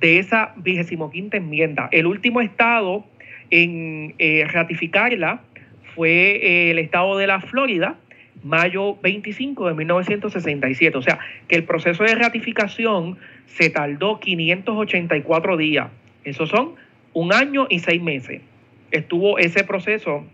de 0.00 0.18
esa 0.18 0.52
vigésimo 0.56 1.10
quinta 1.10 1.38
enmienda. 1.38 1.88
El 1.92 2.06
último 2.06 2.42
estado 2.42 3.06
en 3.50 4.14
eh, 4.18 4.44
ratificarla 4.46 5.40
fue 5.94 6.10
eh, 6.10 6.70
el 6.72 6.78
estado 6.78 7.16
de 7.16 7.26
la 7.26 7.40
Florida, 7.40 7.96
mayo 8.44 8.96
25 9.02 9.68
de 9.68 9.74
1967. 9.74 10.98
O 10.98 11.02
sea, 11.02 11.18
que 11.48 11.56
el 11.56 11.64
proceso 11.64 12.04
de 12.04 12.14
ratificación 12.14 13.16
se 13.46 13.70
tardó 13.70 14.20
584 14.20 15.56
días. 15.56 15.88
Esos 16.24 16.50
son 16.50 16.74
un 17.12 17.32
año 17.32 17.66
y 17.68 17.80
seis 17.80 18.02
meses. 18.02 18.42
Estuvo 18.90 19.38
ese 19.38 19.64
proceso 19.64 20.24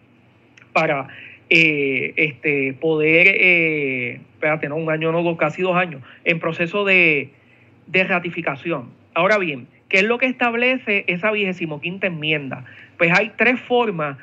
para 0.73 1.09
eh, 1.51 2.13
este, 2.17 2.73
poder, 2.75 3.29
espérate, 3.29 4.69
no, 4.69 4.77
un 4.77 4.91
año, 4.91 5.13
no, 5.13 5.37
casi 5.37 5.63
dos 5.63 5.77
años, 5.77 6.03
en 6.25 6.41
proceso 6.41 6.85
de, 6.85 7.31
de 7.87 8.05
ratificación. 8.05 8.91
Ahora 9.15 9.39
bien, 9.39 9.67
¿qué 9.89 9.99
es 9.99 10.05
lo 10.05 10.19
que 10.19 10.27
establece 10.27 11.05
esa 11.07 11.31
vigésimo 11.31 11.81
quinta 11.81 12.07
enmienda? 12.07 12.65
Pues 12.99 13.13
hay 13.13 13.33
tres 13.37 13.61
formas 13.61 14.17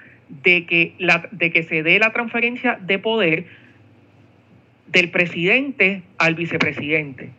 de 0.43 0.65
que, 0.65 0.93
la, 0.97 1.27
de 1.31 1.51
que 1.51 1.63
se 1.63 1.83
dé 1.83 1.99
la 1.99 2.11
transferencia 2.11 2.77
de 2.81 2.99
poder 2.99 3.45
del 4.87 5.09
presidente 5.09 6.03
al 6.17 6.35
vicepresidente. 6.35 7.29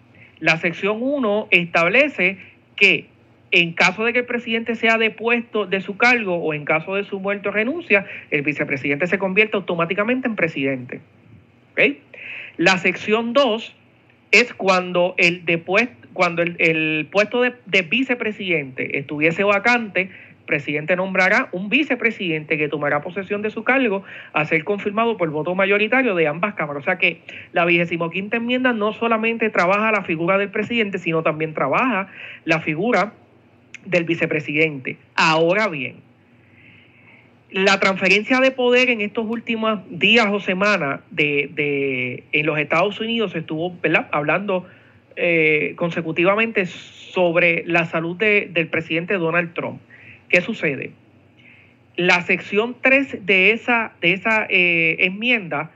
La 0.41 0.57
sección 0.57 0.99
1 1.01 1.49
establece 1.51 2.39
que 2.77 3.07
en 3.53 3.75
caso 3.75 4.05
de 4.05 4.13
que 4.15 4.21
el 4.21 4.25
presidente 4.25 4.75
sea 4.75 4.99
depuesto 4.99 5.67
de 5.67 5.81
su 5.83 5.97
cargo 5.97 6.37
o 6.37 6.55
en 6.55 6.65
caso 6.65 6.95
de 6.95 7.05
su 7.05 7.21
muerte 7.21 7.51
o 7.51 7.53
renuncia, 7.53 8.07
el 8.31 8.43
vicepresidente 8.43 9.07
se 9.07 9.19
convierte 9.19 9.57
automáticamente 9.57 10.27
en 10.27 10.37
presidente. 10.37 11.01
La 12.57 12.79
sección 12.79 13.33
2 13.33 13.77
es 14.33 14.55
cuando 14.55 15.15
el, 15.19 15.43
cuando 16.15 16.43
el, 16.43 17.09
puesto 17.11 17.43
de, 17.43 17.55
de 17.67 17.83
vicepresidente 17.83 18.99
estuviese 18.99 19.45
vacante, 19.45 20.11
presidente 20.47 20.97
nombrará 20.97 21.49
un 21.53 21.69
vicepresidente 21.69 22.59
que 22.59 22.69
tomará 22.69 23.01
posesión 23.01 23.43
de 23.43 23.51
su 23.51 23.65
cargo 23.65 24.03
a 24.33 24.45
ser 24.45 24.65
confirmado 24.65 25.17
por 25.17 25.31
voto 25.31 25.55
mayoritario 25.55 26.15
de 26.15 26.27
ambas 26.27 26.55
cámaras. 26.55 26.83
O 26.83 26.85
sea 26.85 26.99
que 26.99 27.23
la 27.53 27.65
vigésimo 27.65 28.11
quinta 28.11 28.39
enmienda 28.39 28.73
no 28.73 28.93
solamente 28.93 29.51
trabaja 29.51 29.93
la 29.93 30.03
figura 30.03 30.39
del 30.39 30.51
presidente, 30.51 30.99
sino 30.99 31.23
también 31.23 31.55
trabaja 31.55 32.09
la 32.45 32.61
figura 32.61 33.15
del 33.85 34.05
vicepresidente. 34.05 34.97
Ahora 35.15 35.69
bien, 35.69 35.97
la 37.51 37.79
transferencia 37.81 38.41
de 38.41 38.51
poder 38.51 38.89
en 38.89 39.01
estos 39.01 39.27
últimos 39.27 39.81
días 39.91 40.27
o 40.31 40.41
semanas 40.41 41.01
de, 41.11 42.25
en 42.33 42.47
los 42.47 42.59
Estados 42.59 42.99
Unidos 43.01 43.35
estuvo 43.35 43.77
hablando 44.11 44.67
eh, 45.17 45.75
consecutivamente 45.77 46.65
sobre 46.67 47.65
la 47.67 47.85
salud 47.85 48.17
del 48.17 48.69
presidente 48.69 49.15
Donald 49.15 49.53
Trump. 49.53 49.81
¿Qué 50.29 50.41
sucede? 50.41 50.93
La 51.97 52.23
sección 52.23 52.75
3 52.81 53.27
de 53.27 53.53
esa, 53.53 53.93
de 54.01 54.15
esa 54.15 54.47
eh, 54.49 54.97
enmienda 55.01 55.71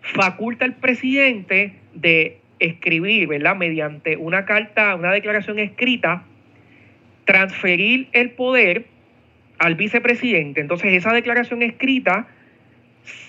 faculta 0.00 0.64
al 0.64 0.76
presidente 0.76 1.74
de 1.92 2.38
escribir, 2.58 3.28
¿verdad? 3.28 3.54
Mediante 3.54 4.16
una 4.16 4.46
carta, 4.46 4.94
una 4.94 5.12
declaración 5.12 5.58
escrita, 5.58 6.24
transferir 7.24 8.08
el 8.12 8.30
poder 8.30 8.86
al 9.58 9.74
vicepresidente. 9.74 10.60
Entonces, 10.60 10.92
esa 10.92 11.12
declaración 11.12 11.62
escrita, 11.62 12.26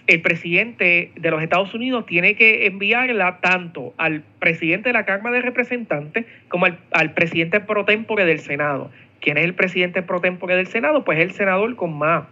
el 0.08 0.22
presidente 0.22 1.12
de 1.16 1.32
los 1.32 1.42
Estados 1.42 1.74
Unidos 1.74 2.06
tiene 2.06 2.36
que 2.36 2.66
enviarla 2.66 3.40
tanto 3.40 3.94
al 3.98 4.24
presidente 4.40 4.90
de 4.90 4.94
la 4.94 5.06
Cámara 5.06 5.36
de 5.36 5.42
Representantes 5.42 6.26
como 6.50 6.68
al, 6.92 7.14
presidente 7.14 7.60
pro 7.60 7.86
tempore 7.86 8.26
del 8.26 8.40
Senado. 8.40 8.92
¿Quién 9.22 9.38
es 9.38 9.46
el 9.46 9.54
presidente 9.54 10.02
pro 10.02 10.20
tempore 10.20 10.56
del 10.56 10.68
Senado? 10.68 11.06
Pues 11.06 11.20
el 11.20 11.32
senador 11.32 11.76
con 11.76 11.98
más 11.98 12.26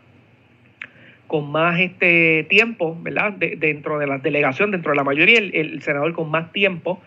con 1.27 1.49
más 1.49 1.79
este 1.79 2.45
tiempo, 2.49 2.97
¿verdad? 3.01 3.31
dentro 3.31 3.97
de 3.99 4.05
la 4.05 4.17
delegación, 4.17 4.71
dentro 4.71 4.91
de 4.91 4.97
la 4.97 5.05
mayoría, 5.05 5.39
el, 5.39 5.81
senador 5.81 6.11
con 6.11 6.29
más 6.29 6.51
tiempo 6.51 7.01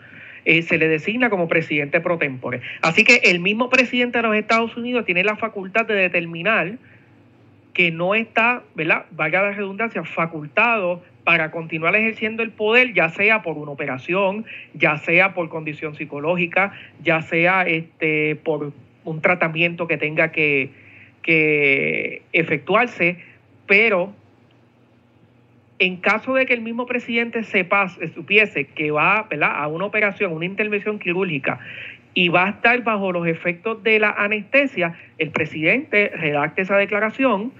eh, 0.45 0.61
se 0.61 0.77
le 0.77 0.87
designa 0.87 1.29
como 1.29 1.47
presidente 1.47 1.99
pro 2.01 2.17
tempore. 2.17 2.61
Así 2.81 3.03
que 3.03 3.21
el 3.25 3.39
mismo 3.39 3.69
presidente 3.69 4.19
de 4.19 4.23
los 4.23 4.35
Estados 4.35 4.77
Unidos 4.77 5.05
tiene 5.05 5.23
la 5.23 5.35
facultad 5.35 5.85
de 5.85 5.95
determinar 5.95 6.77
que 7.73 7.91
no 7.91 8.15
está, 8.15 8.63
¿verdad? 8.73 9.05
Valga 9.11 9.41
la 9.41 9.51
redundancia, 9.51 10.03
facultado 10.03 11.03
para 11.25 11.51
continuar 11.51 11.95
ejerciendo 11.95 12.43
el 12.43 12.51
poder, 12.51 12.93
ya 12.93 13.09
sea 13.09 13.41
por 13.41 13.57
una 13.57 13.71
operación, 13.71 14.45
ya 14.73 14.97
sea 14.97 15.33
por 15.33 15.49
condición 15.49 15.95
psicológica, 15.95 16.71
ya 17.03 17.21
sea 17.23 17.63
este, 17.63 18.35
por 18.37 18.71
un 19.03 19.21
tratamiento 19.21 19.87
que 19.87 19.97
tenga 19.97 20.31
que, 20.31 20.71
efectuarse, 22.31 23.17
pero 23.65 24.13
en 25.79 25.97
caso 25.97 26.33
de 26.33 26.45
que 26.45 26.53
el 26.53 26.61
mismo 26.61 26.85
presidente 26.85 27.43
sepa, 27.43 27.89
supiese 28.13 28.65
que 28.65 28.91
va 28.91 29.27
a 29.29 29.67
una 29.67 29.85
operación, 29.85 30.31
una 30.33 30.45
intervención 30.45 30.99
quirúrgica 30.99 31.59
y 32.13 32.29
va 32.29 32.45
a 32.45 32.49
estar 32.51 32.81
bajo 32.83 33.11
los 33.11 33.27
efectos 33.27 33.83
de 33.83 33.99
la 33.99 34.09
anestesia, 34.11 34.95
el 35.17 35.31
presidente 35.31 36.11
redacte 36.15 36.61
esa 36.61 36.77
declaración 36.77 37.51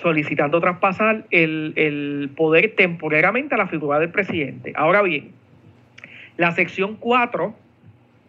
solicitando 0.00 0.60
traspasar 0.60 1.24
el, 1.30 2.30
poder 2.36 2.74
temporariamente 2.76 3.54
a 3.54 3.58
la 3.58 3.66
figura 3.66 3.98
del 3.98 4.10
presidente. 4.10 4.72
Ahora 4.76 5.02
bien, 5.02 5.32
la 6.36 6.52
sección 6.52 6.96
4 6.96 7.54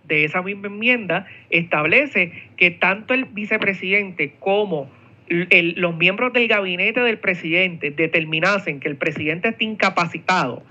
de 0.06 0.24
esa 0.24 0.42
misma 0.42 0.68
enmienda 0.68 1.28
establece 1.50 2.32
que 2.56 2.72
tanto 2.72 3.14
el 3.14 3.26
vicepresidente 3.26 4.34
como 4.40 4.90
los 5.30 5.98
miembros 5.98 6.34
del 6.34 6.48
gabinete 6.48 7.02
del 7.02 7.18
presidente 7.18 7.92
determinasen 7.92 8.80
que 8.80 8.88
el 8.88 8.96
presidente 8.96 9.50
está 9.50 9.64
incapacitado 9.64 10.64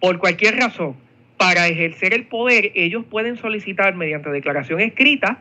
por 0.00 0.18
cualquier 0.18 0.56
razón 0.56 0.96
para 1.36 1.68
ejercer 1.68 2.14
el 2.14 2.24
poder, 2.26 2.72
ellos 2.74 3.04
pueden 3.04 3.36
solicitar 3.36 3.94
mediante 3.94 4.30
declaración 4.30 4.80
escrita 4.80 5.38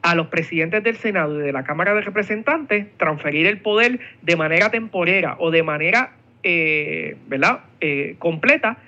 a 0.00 0.14
los 0.14 0.28
presidentes 0.28 0.82
del 0.82 0.96
Senado 0.96 1.38
y 1.38 1.42
de 1.42 1.52
la 1.52 1.64
Cámara 1.64 1.94
de 1.94 2.00
Representantes 2.00 2.86
transferir 2.96 3.46
el 3.46 3.58
poder 3.58 4.00
de 4.22 4.36
manera 4.36 4.70
temporera 4.70 5.36
o 5.38 5.50
de 5.50 5.62
manera 5.62 6.12
eh, 6.42 7.16
¿verdad? 7.26 7.60
Eh, 7.80 8.14
completa 8.18 8.78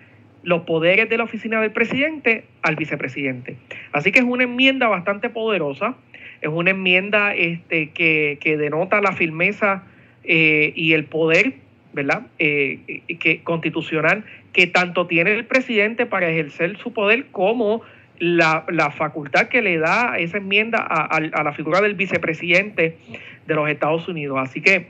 los 0.43 0.63
poderes 0.63 1.09
de 1.11 1.19
la 1.19 1.25
oficina 1.25 1.61
del 1.61 1.73
presidente 1.73 2.45
al 2.63 2.77
vicepresidente. 2.77 3.57
Así 3.93 4.13
que 4.13 4.21
es 4.21 4.25
una 4.25 4.45
enmienda 4.45 4.89
bastante 4.89 5.29
poderosa, 5.29 5.97
es 6.41 6.49
una 6.49 6.71
enmienda 6.71 7.35
este, 7.35 7.91
que, 7.91 8.39
denota 8.59 9.01
la 9.01 9.13
firmeza 9.13 9.85
eh, 10.25 10.73
y 10.75 10.93
el 10.93 11.05
poder 11.05 11.55
¿verdad? 11.93 12.23
Eh, 12.39 13.03
que, 13.19 13.43
constitucional 13.43 14.25
que 14.53 14.67
tanto 14.67 15.07
tiene 15.07 15.33
el 15.33 15.45
presidente 15.45 16.07
para 16.07 16.29
ejercer 16.29 16.77
su 16.79 16.93
poder 16.93 17.27
como 17.27 17.83
la, 18.19 18.93
facultad 18.97 19.49
que 19.49 19.63
le 19.63 19.79
da 19.79 20.19
esa 20.19 20.39
enmienda 20.39 20.79
a, 20.79 21.21
la 21.21 21.53
figura 21.53 21.81
del 21.81 21.95
vicepresidente 21.95 22.97
de 23.47 23.55
los 23.55 23.69
Estados 23.69 24.07
Unidos. 24.09 24.39
Así 24.41 24.61
que 24.61 24.89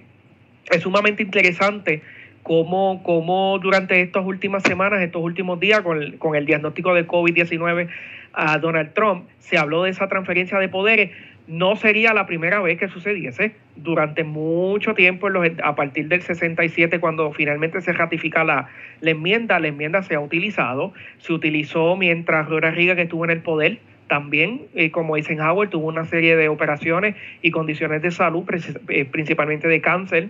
es 0.70 0.82
sumamente 0.82 1.22
interesante 1.22 2.02
cómo, 2.42 3.02
cómo 3.02 3.58
durante 3.60 4.00
estas 4.00 4.24
últimas 4.24 4.62
semanas, 4.62 5.00
estos 5.00 5.22
últimos 5.22 5.60
días, 5.60 5.80
con 5.82 6.12
con 6.18 6.34
el 6.34 6.46
diagnóstico 6.46 6.94
de 6.94 7.06
COVID-19 7.06 7.88
a 8.32 8.58
Donald 8.58 8.92
Trump, 8.94 9.26
se 9.38 9.58
habló 9.58 9.84
de 9.84 9.90
esa 9.90 10.08
transferencia 10.08 10.58
de 10.58 10.68
poderes. 10.68 11.10
No 11.50 11.74
sería 11.74 12.14
la 12.14 12.26
primera 12.26 12.60
vez 12.60 12.78
que 12.78 12.86
sucediese. 12.86 13.56
Durante 13.74 14.22
mucho 14.22 14.94
tiempo, 14.94 15.28
a 15.64 15.74
partir 15.74 16.06
del 16.06 16.22
67, 16.22 17.00
cuando 17.00 17.32
finalmente 17.32 17.80
se 17.80 17.92
ratifica 17.92 18.44
la, 18.44 18.68
enmienda, 19.02 19.58
la 19.58 19.66
enmienda 19.66 20.04
se 20.04 20.14
ha 20.14 20.20
utilizado. 20.20 20.92
Se 21.18 21.32
utilizó 21.32 21.96
mientras 21.96 22.48
Ronald 22.48 22.76
Reagan 22.76 23.00
estuvo 23.00 23.24
en 23.24 23.32
el 23.32 23.40
poder. 23.40 23.78
También, 24.06 24.62
eh, 24.76 24.92
como 24.92 25.16
Eisenhower, 25.16 25.68
tuvo 25.68 25.88
una 25.88 26.04
serie 26.04 26.36
de 26.36 26.48
operaciones 26.48 27.16
y 27.42 27.50
condiciones 27.50 28.00
de 28.00 28.12
salud, 28.12 28.44
eh, 28.86 29.04
principalmente 29.06 29.66
de 29.66 29.80
cáncer. 29.80 30.28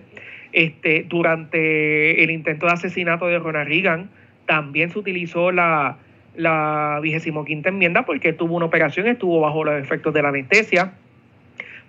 Este, 0.53 1.05
durante 1.07 2.23
el 2.23 2.31
intento 2.31 2.65
de 2.65 2.71
asesinato 2.71 3.27
de 3.27 3.37
Ronald 3.37 3.67
Reagan, 3.67 4.09
también 4.47 4.89
se 4.89 4.97
utilizó 4.97 5.51
la, 5.51 5.97
la 6.35 6.97
vigésimo 6.99 7.45
quinta 7.45 7.69
enmienda 7.69 8.05
porque 8.05 8.33
tuvo 8.33 8.55
una 8.55 8.65
operación, 8.65 9.05
estuvo 9.05 9.39
bajo 9.39 9.63
los 9.63 9.79
efectos 9.79 10.15
de 10.15 10.23
la 10.23 10.29
anestesia. 10.29 10.93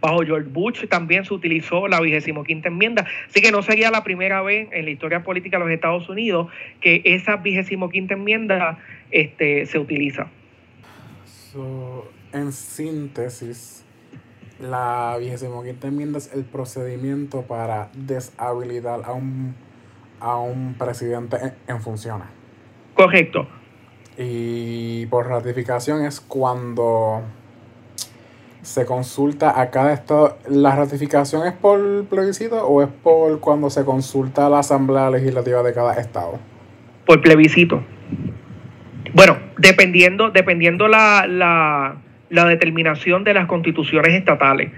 Bajo 0.02 0.24
George 0.24 0.48
Bush 0.50 0.84
también 0.88 1.24
se 1.24 1.32
utilizó 1.32 1.86
la 1.86 2.00
vigésimo 2.00 2.42
quinta 2.42 2.68
enmienda. 2.68 3.06
Así 3.28 3.40
que 3.40 3.52
no 3.52 3.62
sería 3.62 3.92
la 3.92 4.02
primera 4.02 4.42
vez 4.42 4.68
en 4.72 4.84
la 4.84 4.90
historia 4.90 5.22
política 5.22 5.58
de 5.58 5.64
los 5.64 5.72
Estados 5.72 6.08
Unidos 6.08 6.48
que 6.80 7.02
esa 7.04 7.36
vigésimo 7.36 7.88
quinta 7.88 8.14
enmienda 8.14 8.80
este, 9.12 9.64
se 9.64 9.78
utiliza. 9.78 10.26
en 12.32 12.50
síntesis, 12.50 13.84
la 14.58 15.16
vigésimo 15.20 15.62
quinta 15.62 15.86
enmienda 15.86 16.18
es 16.18 16.32
el 16.34 16.44
procedimiento 16.44 17.42
para 17.42 17.88
deshabilitar 17.94 19.02
a 19.04 19.12
un, 19.12 19.54
a 20.18 20.36
un 20.36 20.74
presidente 20.74 21.36
en, 21.36 21.54
en 21.68 21.80
funciones. 21.80 22.26
Correcto. 22.94 23.46
Y 24.18 25.06
por 25.06 25.28
ratificación 25.28 26.04
es 26.04 26.20
cuando 26.20 27.22
se 28.72 28.86
consulta 28.86 29.60
a 29.60 29.70
cada 29.70 29.92
estado. 29.92 30.38
¿La 30.48 30.74
ratificación 30.74 31.46
es 31.46 31.52
por 31.52 32.06
plebiscito 32.06 32.66
o 32.66 32.82
es 32.82 32.88
por 32.88 33.38
cuando 33.40 33.68
se 33.68 33.84
consulta 33.84 34.46
a 34.46 34.48
la 34.48 34.60
Asamblea 34.60 35.10
Legislativa 35.10 35.62
de 35.62 35.74
cada 35.74 35.92
estado? 36.00 36.38
Por 37.04 37.20
plebiscito. 37.20 37.82
Bueno, 39.12 39.36
dependiendo, 39.58 40.30
dependiendo 40.30 40.88
la, 40.88 41.26
la, 41.28 41.96
la 42.30 42.46
determinación 42.46 43.24
de 43.24 43.34
las 43.34 43.46
constituciones 43.46 44.14
estatales. 44.14 44.70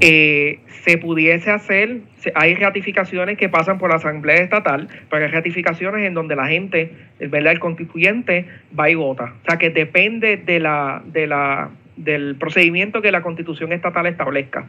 Eh, 0.00 0.60
se 0.84 0.98
pudiese 0.98 1.50
hacer, 1.50 2.02
hay 2.36 2.54
ratificaciones 2.54 3.36
que 3.36 3.48
pasan 3.48 3.78
por 3.78 3.90
la 3.90 3.96
Asamblea 3.96 4.36
Estatal, 4.36 4.88
pero 5.10 5.24
hay 5.24 5.32
ratificaciones 5.32 6.06
en 6.06 6.14
donde 6.14 6.36
la 6.36 6.46
gente, 6.46 6.92
¿verdad? 7.18 7.52
el 7.52 7.58
constituyente 7.58 8.46
va 8.78 8.90
y 8.90 8.94
vota. 8.94 9.34
O 9.42 9.44
sea 9.48 9.58
que 9.58 9.70
depende 9.70 10.36
de 10.36 10.60
la, 10.60 11.02
de 11.04 11.26
la 11.26 11.70
del 11.96 12.36
procedimiento 12.36 13.02
que 13.02 13.12
la 13.12 13.22
constitución 13.22 13.72
estatal 13.72 14.06
establezca. 14.06 14.66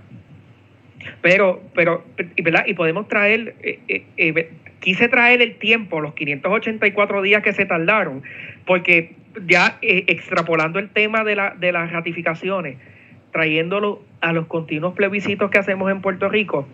Pero, 1.21 1.61
pero, 1.73 2.03
¿verdad? 2.41 2.65
Y 2.67 2.73
podemos 2.73 3.07
traer, 3.07 3.55
eh, 3.61 3.79
eh, 3.87 4.05
eh, 4.17 4.51
quise 4.79 5.07
traer 5.07 5.41
el 5.41 5.55
tiempo, 5.55 6.01
los 6.01 6.13
584 6.13 7.21
días 7.21 7.43
que 7.43 7.53
se 7.53 7.65
tardaron, 7.65 8.23
porque 8.65 9.13
ya 9.45 9.77
extrapolando 9.81 10.79
el 10.79 10.89
tema 10.89 11.23
de, 11.23 11.35
la, 11.35 11.55
de 11.55 11.71
las 11.71 11.91
ratificaciones, 11.91 12.77
trayéndolo 13.31 14.01
a 14.21 14.31
los 14.33 14.47
continuos 14.47 14.93
plebiscitos 14.93 15.51
que 15.51 15.57
hacemos 15.57 15.91
en 15.91 16.01
Puerto 16.01 16.29
Rico, 16.29 16.67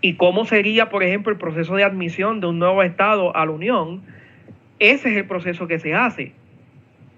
y 0.00 0.14
cómo 0.14 0.44
sería, 0.44 0.90
por 0.90 1.02
ejemplo, 1.02 1.32
el 1.32 1.38
proceso 1.38 1.74
de 1.76 1.82
admisión 1.82 2.40
de 2.40 2.46
un 2.46 2.58
nuevo 2.58 2.82
Estado 2.82 3.34
a 3.34 3.44
la 3.44 3.52
Unión, 3.52 4.02
ese 4.78 5.10
es 5.10 5.16
el 5.16 5.24
proceso 5.24 5.66
que 5.66 5.78
se 5.78 5.94
hace 5.94 6.32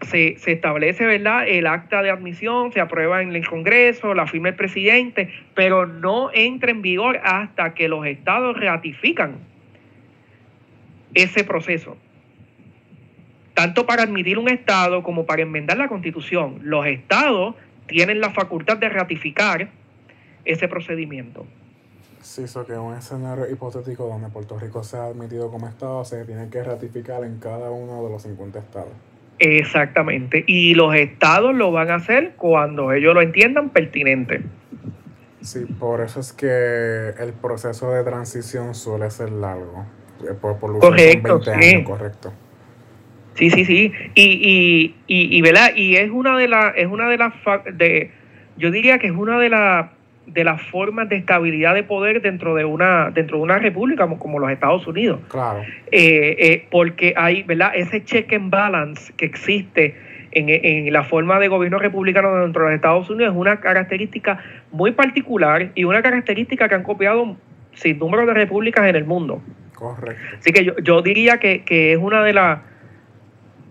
se, 0.06 0.36
establece 0.46 1.04
¿verdad? 1.06 1.46
el 1.48 1.66
acta 1.66 2.02
de 2.02 2.10
admisión, 2.10 2.72
se 2.72 2.80
aprueba 2.80 3.22
en 3.22 3.34
el 3.34 3.46
Congreso, 3.46 4.14
la 4.14 4.26
firma 4.26 4.48
el 4.48 4.54
presidente, 4.54 5.30
pero 5.54 5.86
no 5.86 6.30
entra 6.32 6.70
en 6.70 6.82
vigor 6.82 7.20
hasta 7.22 7.74
que 7.74 7.88
los 7.88 8.06
estados 8.06 8.58
ratifican 8.58 9.36
ese 11.14 11.44
proceso. 11.44 11.96
Tanto 13.54 13.86
para 13.86 14.02
admitir 14.02 14.38
un 14.38 14.48
estado 14.48 15.02
como 15.02 15.24
para 15.24 15.42
enmendar 15.42 15.78
la 15.78 15.88
constitución, 15.88 16.60
los 16.62 16.86
estados 16.86 17.54
tienen 17.86 18.20
la 18.20 18.30
facultad 18.30 18.76
de 18.76 18.88
ratificar 18.88 19.68
ese 20.44 20.68
procedimiento. 20.68 21.46
Sí, 22.20 22.42
eso 22.42 22.66
que 22.66 22.72
en 22.72 22.80
un 22.80 22.94
escenario 22.94 23.48
hipotético 23.48 24.08
donde 24.08 24.28
Puerto 24.28 24.58
Rico 24.58 24.82
sea 24.82 25.04
admitido 25.04 25.50
como 25.50 25.68
estado, 25.68 26.04
se 26.04 26.24
tiene 26.24 26.48
que 26.50 26.62
ratificar 26.62 27.24
en 27.24 27.38
cada 27.38 27.70
uno 27.70 28.02
de 28.02 28.10
los 28.10 28.22
50 28.22 28.58
estados. 28.58 28.92
Exactamente. 29.38 30.44
Y 30.46 30.74
los 30.74 30.94
estados 30.94 31.54
lo 31.54 31.72
van 31.72 31.90
a 31.90 31.96
hacer 31.96 32.32
cuando 32.36 32.92
ellos 32.92 33.14
lo 33.14 33.20
entiendan 33.20 33.70
pertinente. 33.70 34.42
Sí, 35.42 35.64
por 35.78 36.00
eso 36.00 36.20
es 36.20 36.32
que 36.32 37.10
el 37.18 37.32
proceso 37.32 37.92
de 37.92 38.02
transición 38.02 38.74
suele 38.74 39.10
ser 39.10 39.30
largo. 39.30 39.86
Eh, 40.22 40.34
por, 40.40 40.58
correcto, 40.58 41.40
sí. 41.42 41.84
correcto. 41.84 42.32
Sí, 43.34 43.50
sí, 43.50 43.64
sí. 43.64 43.92
Y, 44.14 44.22
y, 44.22 44.96
y, 45.06 45.36
y, 45.36 45.42
¿verdad? 45.42 45.70
y 45.76 45.96
es 45.96 46.10
una 46.10 46.38
de 46.38 46.48
las, 46.48 46.72
es 46.76 46.86
una 46.86 47.08
de 47.08 47.18
las, 47.18 47.34
de, 47.74 48.10
yo 48.56 48.70
diría 48.70 48.98
que 48.98 49.08
es 49.08 49.12
una 49.12 49.38
de 49.38 49.50
las 49.50 49.90
de 50.26 50.44
las 50.44 50.60
formas 50.62 51.08
de 51.08 51.16
estabilidad 51.16 51.74
de 51.74 51.82
poder 51.82 52.20
dentro 52.20 52.54
de 52.54 52.64
una 52.64 53.10
dentro 53.10 53.38
de 53.38 53.44
una 53.44 53.58
república 53.58 54.06
como, 54.18 54.38
los 54.38 54.50
Estados 54.50 54.86
Unidos. 54.86 55.20
Claro. 55.28 55.60
Eh, 55.90 56.36
eh, 56.38 56.66
porque 56.70 57.14
hay, 57.16 57.42
¿verdad? 57.44 57.72
Ese 57.74 58.04
check 58.04 58.32
and 58.32 58.50
balance 58.50 59.12
que 59.16 59.24
existe 59.24 59.94
en, 60.32 60.48
en, 60.48 60.92
la 60.92 61.04
forma 61.04 61.38
de 61.38 61.48
gobierno 61.48 61.78
republicano 61.78 62.34
dentro 62.42 62.64
de 62.64 62.70
los 62.70 62.74
Estados 62.76 63.08
Unidos 63.08 63.32
es 63.32 63.38
una 63.38 63.60
característica 63.60 64.38
muy 64.72 64.92
particular 64.92 65.70
y 65.74 65.84
una 65.84 66.02
característica 66.02 66.68
que 66.68 66.74
han 66.74 66.82
copiado 66.82 67.36
sin 67.74 67.98
número 67.98 68.26
de 68.26 68.34
repúblicas 68.34 68.86
en 68.86 68.96
el 68.96 69.04
mundo. 69.04 69.40
Correcto. 69.74 70.22
Así 70.38 70.52
que 70.52 70.64
yo, 70.64 70.76
yo 70.78 71.02
diría 71.02 71.38
que, 71.38 71.64
que 71.64 71.92
es 71.92 71.98
una 71.98 72.22
de 72.22 72.32
las, 72.32 72.60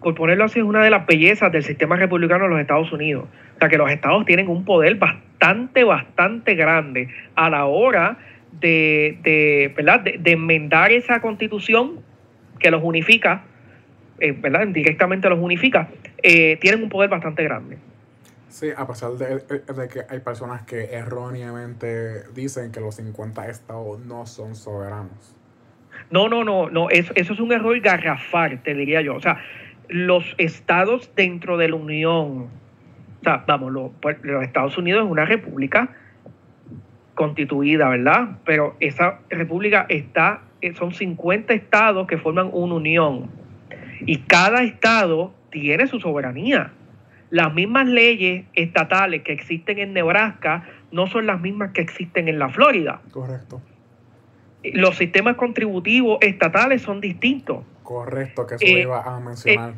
por 0.05 0.13
ponerlo 0.13 0.43
así, 0.43 0.59
es 0.59 0.65
una 0.65 0.83
de 0.83 0.91
las 0.91 1.07
bellezas 1.07 1.51
del 1.51 1.63
sistema 1.63 1.95
republicano 1.95 2.43
de 2.43 2.51
los 2.51 2.59
Estados 2.59 2.91
Unidos. 2.91 3.25
O 3.55 3.57
sea, 3.57 3.69
que 3.69 3.77
los 3.79 3.89
estados 3.89 4.23
tienen 4.23 4.47
un 4.49 4.63
poder 4.63 4.93
bastante 4.97 5.83
bastante, 5.83 6.53
grande 6.53 7.09
a 7.33 7.49
la 7.49 7.65
hora 7.65 8.19
de, 8.51 9.17
de, 9.23 9.73
¿verdad? 9.75 10.01
de, 10.01 10.31
enmendar 10.31 10.91
esa 10.91 11.21
constitución 11.21 12.01
que 12.59 12.69
los 12.69 12.83
unifica, 12.83 13.45
eh, 14.19 14.31
¿verdad? 14.31 14.67
directamente 14.67 15.27
los 15.27 15.39
unifica, 15.39 15.89
eh, 16.21 16.57
tienen 16.61 16.83
un 16.83 16.89
poder 16.89 17.09
bastante 17.09 17.43
grande. 17.43 17.79
Sí, 18.49 18.67
a 18.77 18.85
pesar 18.85 19.13
de, 19.13 19.37
de, 19.37 19.87
que 19.87 20.01
hay 20.07 20.19
personas 20.19 20.61
que 20.67 20.83
erróneamente 20.93 22.29
dicen 22.35 22.71
que 22.71 22.79
los 22.79 22.97
50 22.97 23.49
estados 23.49 23.99
no 24.05 24.27
son 24.27 24.55
soberanos. 24.55 25.35
No, 26.11 26.29
no, 26.29 26.43
no, 26.43 26.69
no, 26.69 26.91
eso, 26.91 27.11
eso 27.15 27.33
es 27.33 27.39
un 27.39 27.51
error 27.51 27.79
garrafal, 27.79 28.61
te 28.61 28.75
diría 28.75 29.01
yo. 29.01 29.15
O 29.15 29.19
sea, 29.19 29.41
los 29.89 30.35
estados 30.37 31.11
dentro 31.15 31.57
de 31.57 31.69
la 31.69 31.75
Unión, 31.75 32.49
sea, 33.25 33.43
vamos, 33.45 33.91
pues, 34.01 34.17
los 34.21 34.43
Estados 34.43 34.77
Unidos 34.77 35.03
es 35.03 35.11
una 35.11 35.25
república 35.25 35.89
constituida, 37.15 37.89
¿verdad? 37.89 38.37
Pero 38.45 38.75
esa 38.79 39.19
república 39.29 39.85
está, 39.89 40.41
eh, 40.61 40.73
son 40.75 40.93
50 40.93 41.53
estados 41.53 42.07
que 42.07 42.17
forman 42.17 42.49
una 42.53 42.75
unión 42.75 43.29
y 44.01 44.19
cada 44.19 44.63
estado 44.63 45.33
tiene 45.49 45.87
su 45.87 45.99
soberanía. 45.99 46.71
Las 47.31 47.53
mismas 47.53 47.87
leyes 47.87 48.45
estatales 48.53 49.23
que 49.23 49.33
existen 49.33 49.79
en 49.79 49.93
Nebraska 49.93 50.63
no 50.91 51.07
son 51.07 51.25
las 51.25 51.41
mismas 51.41 51.71
que 51.71 51.81
existen 51.81 52.27
en 52.27 52.37
la 52.37 52.49
Florida. 52.49 53.01
Correcto. 53.11 53.61
Los 54.63 54.97
sistemas 54.97 55.35
contributivos 55.35 56.17
estatales 56.21 56.81
son 56.81 57.01
distintos. 57.01 57.63
Correcto, 57.85 58.45
que 58.45 58.55
eso 58.55 58.65
eh, 58.65 58.81
iba 58.81 59.01
a 59.01 59.19
mencionar. 59.21 59.75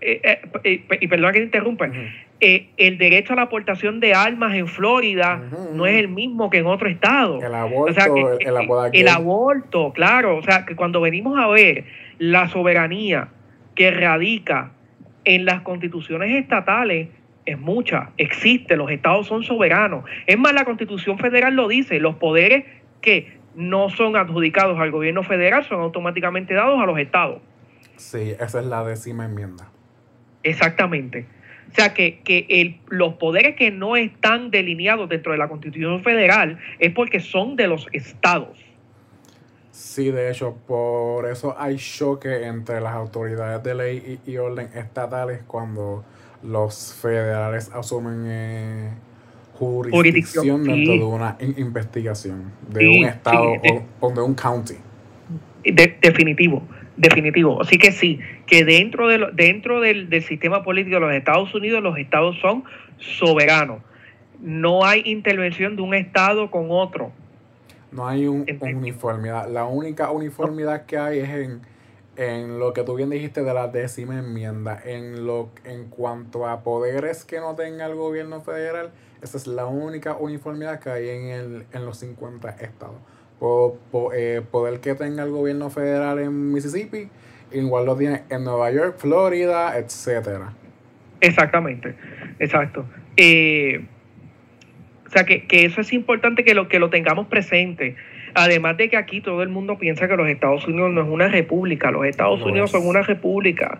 Eh, 0.00 0.40
eh, 0.64 0.84
y 1.00 1.08
perdón 1.08 1.32
que 1.32 1.38
te 1.38 1.44
interrumpa, 1.44 1.88
eh, 2.40 2.66
el 2.76 2.98
derecho 2.98 3.32
a 3.32 3.36
la 3.36 3.42
aportación 3.42 4.00
de 4.00 4.12
armas 4.12 4.54
en 4.54 4.66
Florida 4.66 5.40
no 5.72 5.86
es 5.86 5.94
el 5.94 6.08
mismo 6.08 6.50
que 6.50 6.58
en 6.58 6.66
otro 6.66 6.88
estado. 6.88 7.40
El 7.40 7.54
aborto, 7.54 8.38
el, 8.92 9.08
aborto, 9.08 9.92
claro. 9.92 10.36
O 10.36 10.42
sea, 10.42 10.66
que 10.66 10.76
cuando 10.76 11.00
venimos 11.00 11.38
a 11.38 11.46
ver 11.46 11.84
la 12.18 12.48
soberanía 12.48 13.28
que 13.74 13.90
radica 13.90 14.72
en 15.24 15.44
las 15.44 15.62
constituciones 15.62 16.38
estatales, 16.38 17.08
es 17.46 17.58
mucha, 17.58 18.10
existe, 18.16 18.76
los 18.76 18.90
estados 18.90 19.26
son 19.26 19.42
soberanos. 19.42 20.04
Es 20.26 20.38
más, 20.38 20.52
la 20.54 20.64
constitución 20.64 21.18
federal 21.18 21.54
lo 21.54 21.68
dice, 21.68 22.00
los 22.00 22.16
poderes 22.16 22.64
que 23.00 23.38
no 23.54 23.88
son 23.90 24.16
adjudicados 24.16 24.78
al 24.78 24.90
gobierno 24.90 25.22
federal 25.22 25.64
son 25.64 25.80
automáticamente 25.80 26.54
dados 26.54 26.80
a 26.80 26.86
los 26.86 26.98
estados. 26.98 27.40
Sí, 27.96 28.34
esa 28.38 28.60
es 28.60 28.66
la 28.66 28.84
décima 28.84 29.24
enmienda. 29.24 29.68
Exactamente. 30.42 31.26
O 31.70 31.74
sea, 31.74 31.92
que, 31.92 32.20
el, 32.48 32.78
los 32.88 33.14
poderes 33.14 33.56
que 33.56 33.70
no 33.70 33.96
están 33.96 34.50
delineados 34.50 35.08
dentro 35.08 35.32
de 35.32 35.38
la 35.38 35.48
Constitución 35.48 36.02
Federal 36.02 36.58
es 36.78 36.92
porque 36.92 37.20
son 37.20 37.56
de 37.56 37.66
los 37.66 37.88
estados. 37.92 38.58
Sí, 39.72 40.12
de 40.12 40.30
hecho, 40.30 40.56
por 40.68 41.28
eso 41.28 41.56
hay 41.58 41.76
choque 41.76 42.46
entre 42.46 42.80
las 42.80 42.94
autoridades 42.94 43.60
de 43.64 43.74
ley 43.74 44.20
y, 44.24 44.36
orden 44.36 44.70
estatales 44.74 45.42
cuando 45.48 46.04
los 46.44 46.94
federales 46.94 47.72
asumen 47.72 48.24
eh, 48.26 48.90
jurisdicción 49.54 50.64
dentro 50.64 50.94
de 50.94 51.04
una 51.04 51.36
investigación 51.40 52.52
de 52.68 52.88
un 52.88 53.04
estado 53.04 53.52
o, 54.00 54.10
de 54.10 54.20
un 54.20 54.34
county. 54.34 54.74
definitivo. 55.62 56.62
Definitivo. 56.96 57.60
Así 57.60 57.76
que 57.76 57.90
sí, 57.90 58.20
que 58.46 58.64
dentro, 58.64 59.08
de 59.08 59.28
dentro 59.32 59.80
del, 59.80 60.22
sistema 60.22 60.62
político 60.62 60.96
de 60.96 61.00
los 61.00 61.12
Estados 61.12 61.52
Unidos, 61.54 61.82
los 61.82 61.98
estados 61.98 62.36
son 62.40 62.64
soberanos. 62.98 63.82
No 64.40 64.84
hay 64.84 65.02
intervención 65.04 65.74
de 65.74 65.82
un 65.82 65.94
estado 65.94 66.50
con 66.50 66.66
otro. 66.70 67.10
No 67.90 68.06
hay 68.06 68.26
un, 68.26 68.46
uniformidad. 68.60 69.50
La 69.50 69.64
única 69.64 70.10
uniformidad 70.10 70.86
que 70.86 70.98
hay 70.98 71.18
es 71.20 71.28
en, 71.30 71.60
en 72.16 72.58
lo 72.58 72.72
que 72.72 72.82
tú 72.82 72.94
bien 72.94 73.10
dijiste 73.10 73.42
de 73.42 73.54
la 73.54 73.68
décima 73.68 74.18
enmienda. 74.18 74.80
En, 74.84 75.26
lo, 75.26 75.50
en 75.64 75.88
cuanto 75.88 76.46
a 76.46 76.62
poderes 76.62 77.24
que 77.24 77.40
no 77.40 77.56
tenga 77.56 77.86
el 77.86 77.94
gobierno 77.96 78.40
federal, 78.40 78.92
esa 79.24 79.38
es 79.38 79.46
la 79.46 79.66
única 79.66 80.16
uniformidad 80.16 80.78
que 80.78 80.90
hay 80.90 81.08
en, 81.08 81.24
el, 81.30 81.66
en 81.72 81.84
los 81.84 81.98
50 81.98 82.50
estados 82.50 83.00
eh, 84.14 84.42
poder 84.50 84.80
que 84.80 84.94
tenga 84.94 85.22
el 85.24 85.30
gobierno 85.30 85.68
federal 85.68 86.18
en 86.18 86.52
Mississippi, 86.52 87.08
igual 87.52 87.84
lo 87.84 87.96
tiene 87.96 88.22
en 88.30 88.44
Nueva 88.44 88.70
York, 88.70 88.96
Florida, 88.98 89.76
etcétera. 89.76 90.52
Exactamente, 91.20 91.94
exacto. 92.38 92.86
Eh, 93.16 93.84
o 95.06 95.10
sea, 95.10 95.24
que, 95.24 95.44
eso 95.50 95.80
es 95.80 95.92
importante 95.92 96.44
que 96.44 96.54
lo, 96.54 96.68
que 96.68 96.78
lo 96.78 96.90
tengamos 96.90 97.26
presente. 97.26 97.96
Además 98.34 98.76
de 98.78 98.88
que 98.88 98.96
aquí 98.96 99.20
todo 99.20 99.42
el 99.42 99.48
mundo 99.48 99.78
piensa 99.78 100.08
que 100.08 100.16
los 100.16 100.28
Estados 100.28 100.66
Unidos 100.66 100.90
no 100.92 101.02
es 101.02 101.08
una 101.08 101.28
república, 101.28 101.90
los 101.90 102.06
Estados 102.06 102.42
Unidos 102.42 102.70
son 102.70 102.86
una 102.86 103.02
república. 103.02 103.78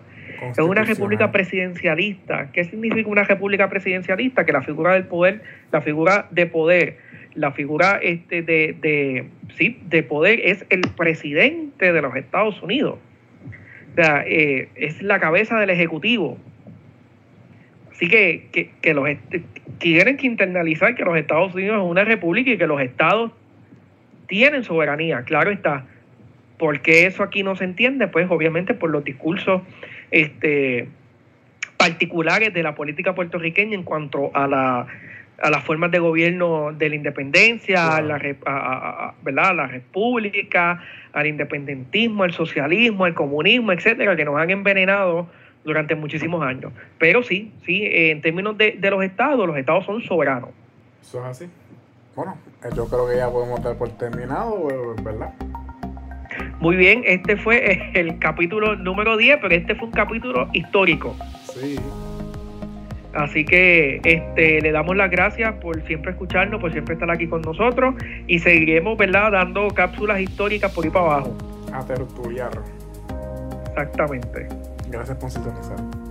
Es 0.51 0.59
una 0.59 0.83
república 0.83 1.31
presidencialista. 1.31 2.51
¿Qué 2.51 2.63
significa 2.63 3.09
una 3.09 3.23
república 3.23 3.69
presidencialista? 3.69 4.45
Que 4.45 4.53
la 4.53 4.61
figura 4.61 4.93
del 4.93 5.05
poder, 5.05 5.41
la 5.71 5.81
figura 5.81 6.27
de 6.31 6.45
poder 6.45 6.97
la 7.35 7.51
figura 7.51 7.99
este 8.01 8.41
de, 8.41 8.75
de, 8.81 9.27
sí, 9.57 9.77
de 9.87 10.03
poder 10.03 10.39
es 10.41 10.65
el 10.69 10.81
presidente 10.95 11.91
de 11.91 12.01
los 12.01 12.15
Estados 12.15 12.61
Unidos. 12.63 12.97
O 13.91 13.95
sea, 13.95 14.23
eh, 14.25 14.69
es 14.75 15.01
la 15.01 15.19
cabeza 15.19 15.59
del 15.59 15.69
Ejecutivo. 15.69 16.37
Así 17.91 18.07
que, 18.07 18.47
que, 18.51 18.71
que 18.81 18.93
los 18.93 19.07
tienen 19.77 20.17
que 20.17 20.27
internalizar 20.27 20.95
que 20.95 21.03
los 21.03 21.17
Estados 21.17 21.53
Unidos 21.53 21.77
es 21.77 21.91
una 21.91 22.03
república 22.03 22.51
y 22.51 22.57
que 22.57 22.67
los 22.67 22.81
estados 22.81 23.31
tienen 24.27 24.63
soberanía, 24.63 25.23
claro 25.23 25.51
está. 25.51 25.85
¿Por 26.57 26.81
qué 26.81 27.05
eso 27.05 27.21
aquí 27.23 27.43
no 27.43 27.55
se 27.55 27.65
entiende? 27.65 28.07
Pues 28.07 28.27
obviamente 28.29 28.73
por 28.73 28.89
los 28.89 29.03
discursos 29.03 29.61
este, 30.15 30.87
particulares 31.75 32.53
de 32.53 32.63
la 32.63 32.73
política 32.73 33.13
puertorriqueña 33.13 33.75
en 33.75 33.83
cuanto 33.83 34.31
a 34.33 34.47
la 34.47 34.87
a 35.43 35.49
las 35.49 35.65
formas 35.65 35.91
de 35.91 35.99
gobierno 35.99 36.71
de 36.71 36.87
la 36.87 36.95
independencia, 36.95 37.97
a 37.97 38.01
la, 38.01 38.17
¿verdad? 39.21 39.53
la 39.53 39.67
república, 39.67 40.81
al 41.11 41.27
independentismo, 41.27 42.23
al 42.23 42.31
socialismo, 42.31 43.03
al 43.03 43.13
comunismo, 43.13 43.73
etcétera, 43.73 44.15
que 44.15 44.23
nos 44.23 44.37
han 44.37 44.49
envenenado 44.49 45.27
durante 45.65 45.93
muchísimos 45.93 46.41
años. 46.41 46.71
Pero 46.99 47.21
sí, 47.21 47.51
sí, 47.65 47.81
en 47.83 48.21
términos 48.21 48.57
de, 48.57 48.77
de 48.79 48.89
los 48.89 49.03
estados, 49.03 49.45
los 49.45 49.57
estados 49.57 49.85
son 49.85 50.01
soberanos. 50.03 50.51
Eso 51.01 51.19
es 51.19 51.25
así. 51.25 51.49
Bueno, 52.15 52.37
yo 52.73 52.87
creo 52.87 53.09
que 53.09 53.17
ya 53.17 53.29
podemos 53.29 53.61
dar 53.61 53.75
por 53.75 53.89
terminado, 53.89 54.95
¿verdad? 55.03 55.33
Muy 56.59 56.75
bien, 56.75 57.03
este 57.05 57.37
fue 57.37 57.91
el 57.93 58.17
capítulo 58.19 58.75
número 58.75 59.17
10, 59.17 59.39
pero 59.41 59.55
este 59.55 59.75
fue 59.75 59.87
un 59.87 59.93
capítulo 59.93 60.49
histórico. 60.53 61.15
Sí. 61.53 61.77
Así 63.13 63.45
que 63.45 64.01
este, 64.03 64.61
le 64.61 64.71
damos 64.71 64.95
las 64.97 65.09
gracias 65.09 65.53
por 65.55 65.81
siempre 65.83 66.11
escucharnos, 66.11 66.59
por 66.59 66.71
siempre 66.73 66.95
estar 66.95 67.09
aquí 67.09 67.27
con 67.27 67.41
nosotros 67.41 67.95
y 68.27 68.39
seguiremos, 68.39 68.97
¿verdad?, 68.97 69.31
dando 69.31 69.69
cápsulas 69.69 70.19
históricas 70.19 70.73
por 70.73 70.83
ahí 70.83 70.91
para 70.91 71.05
abajo. 71.05 71.37
A 71.71 71.85
tertuliar. 71.85 72.51
Exactamente. 73.69 74.47
Gracias 74.89 75.17
por 75.17 75.31
sintonizar. 75.31 76.04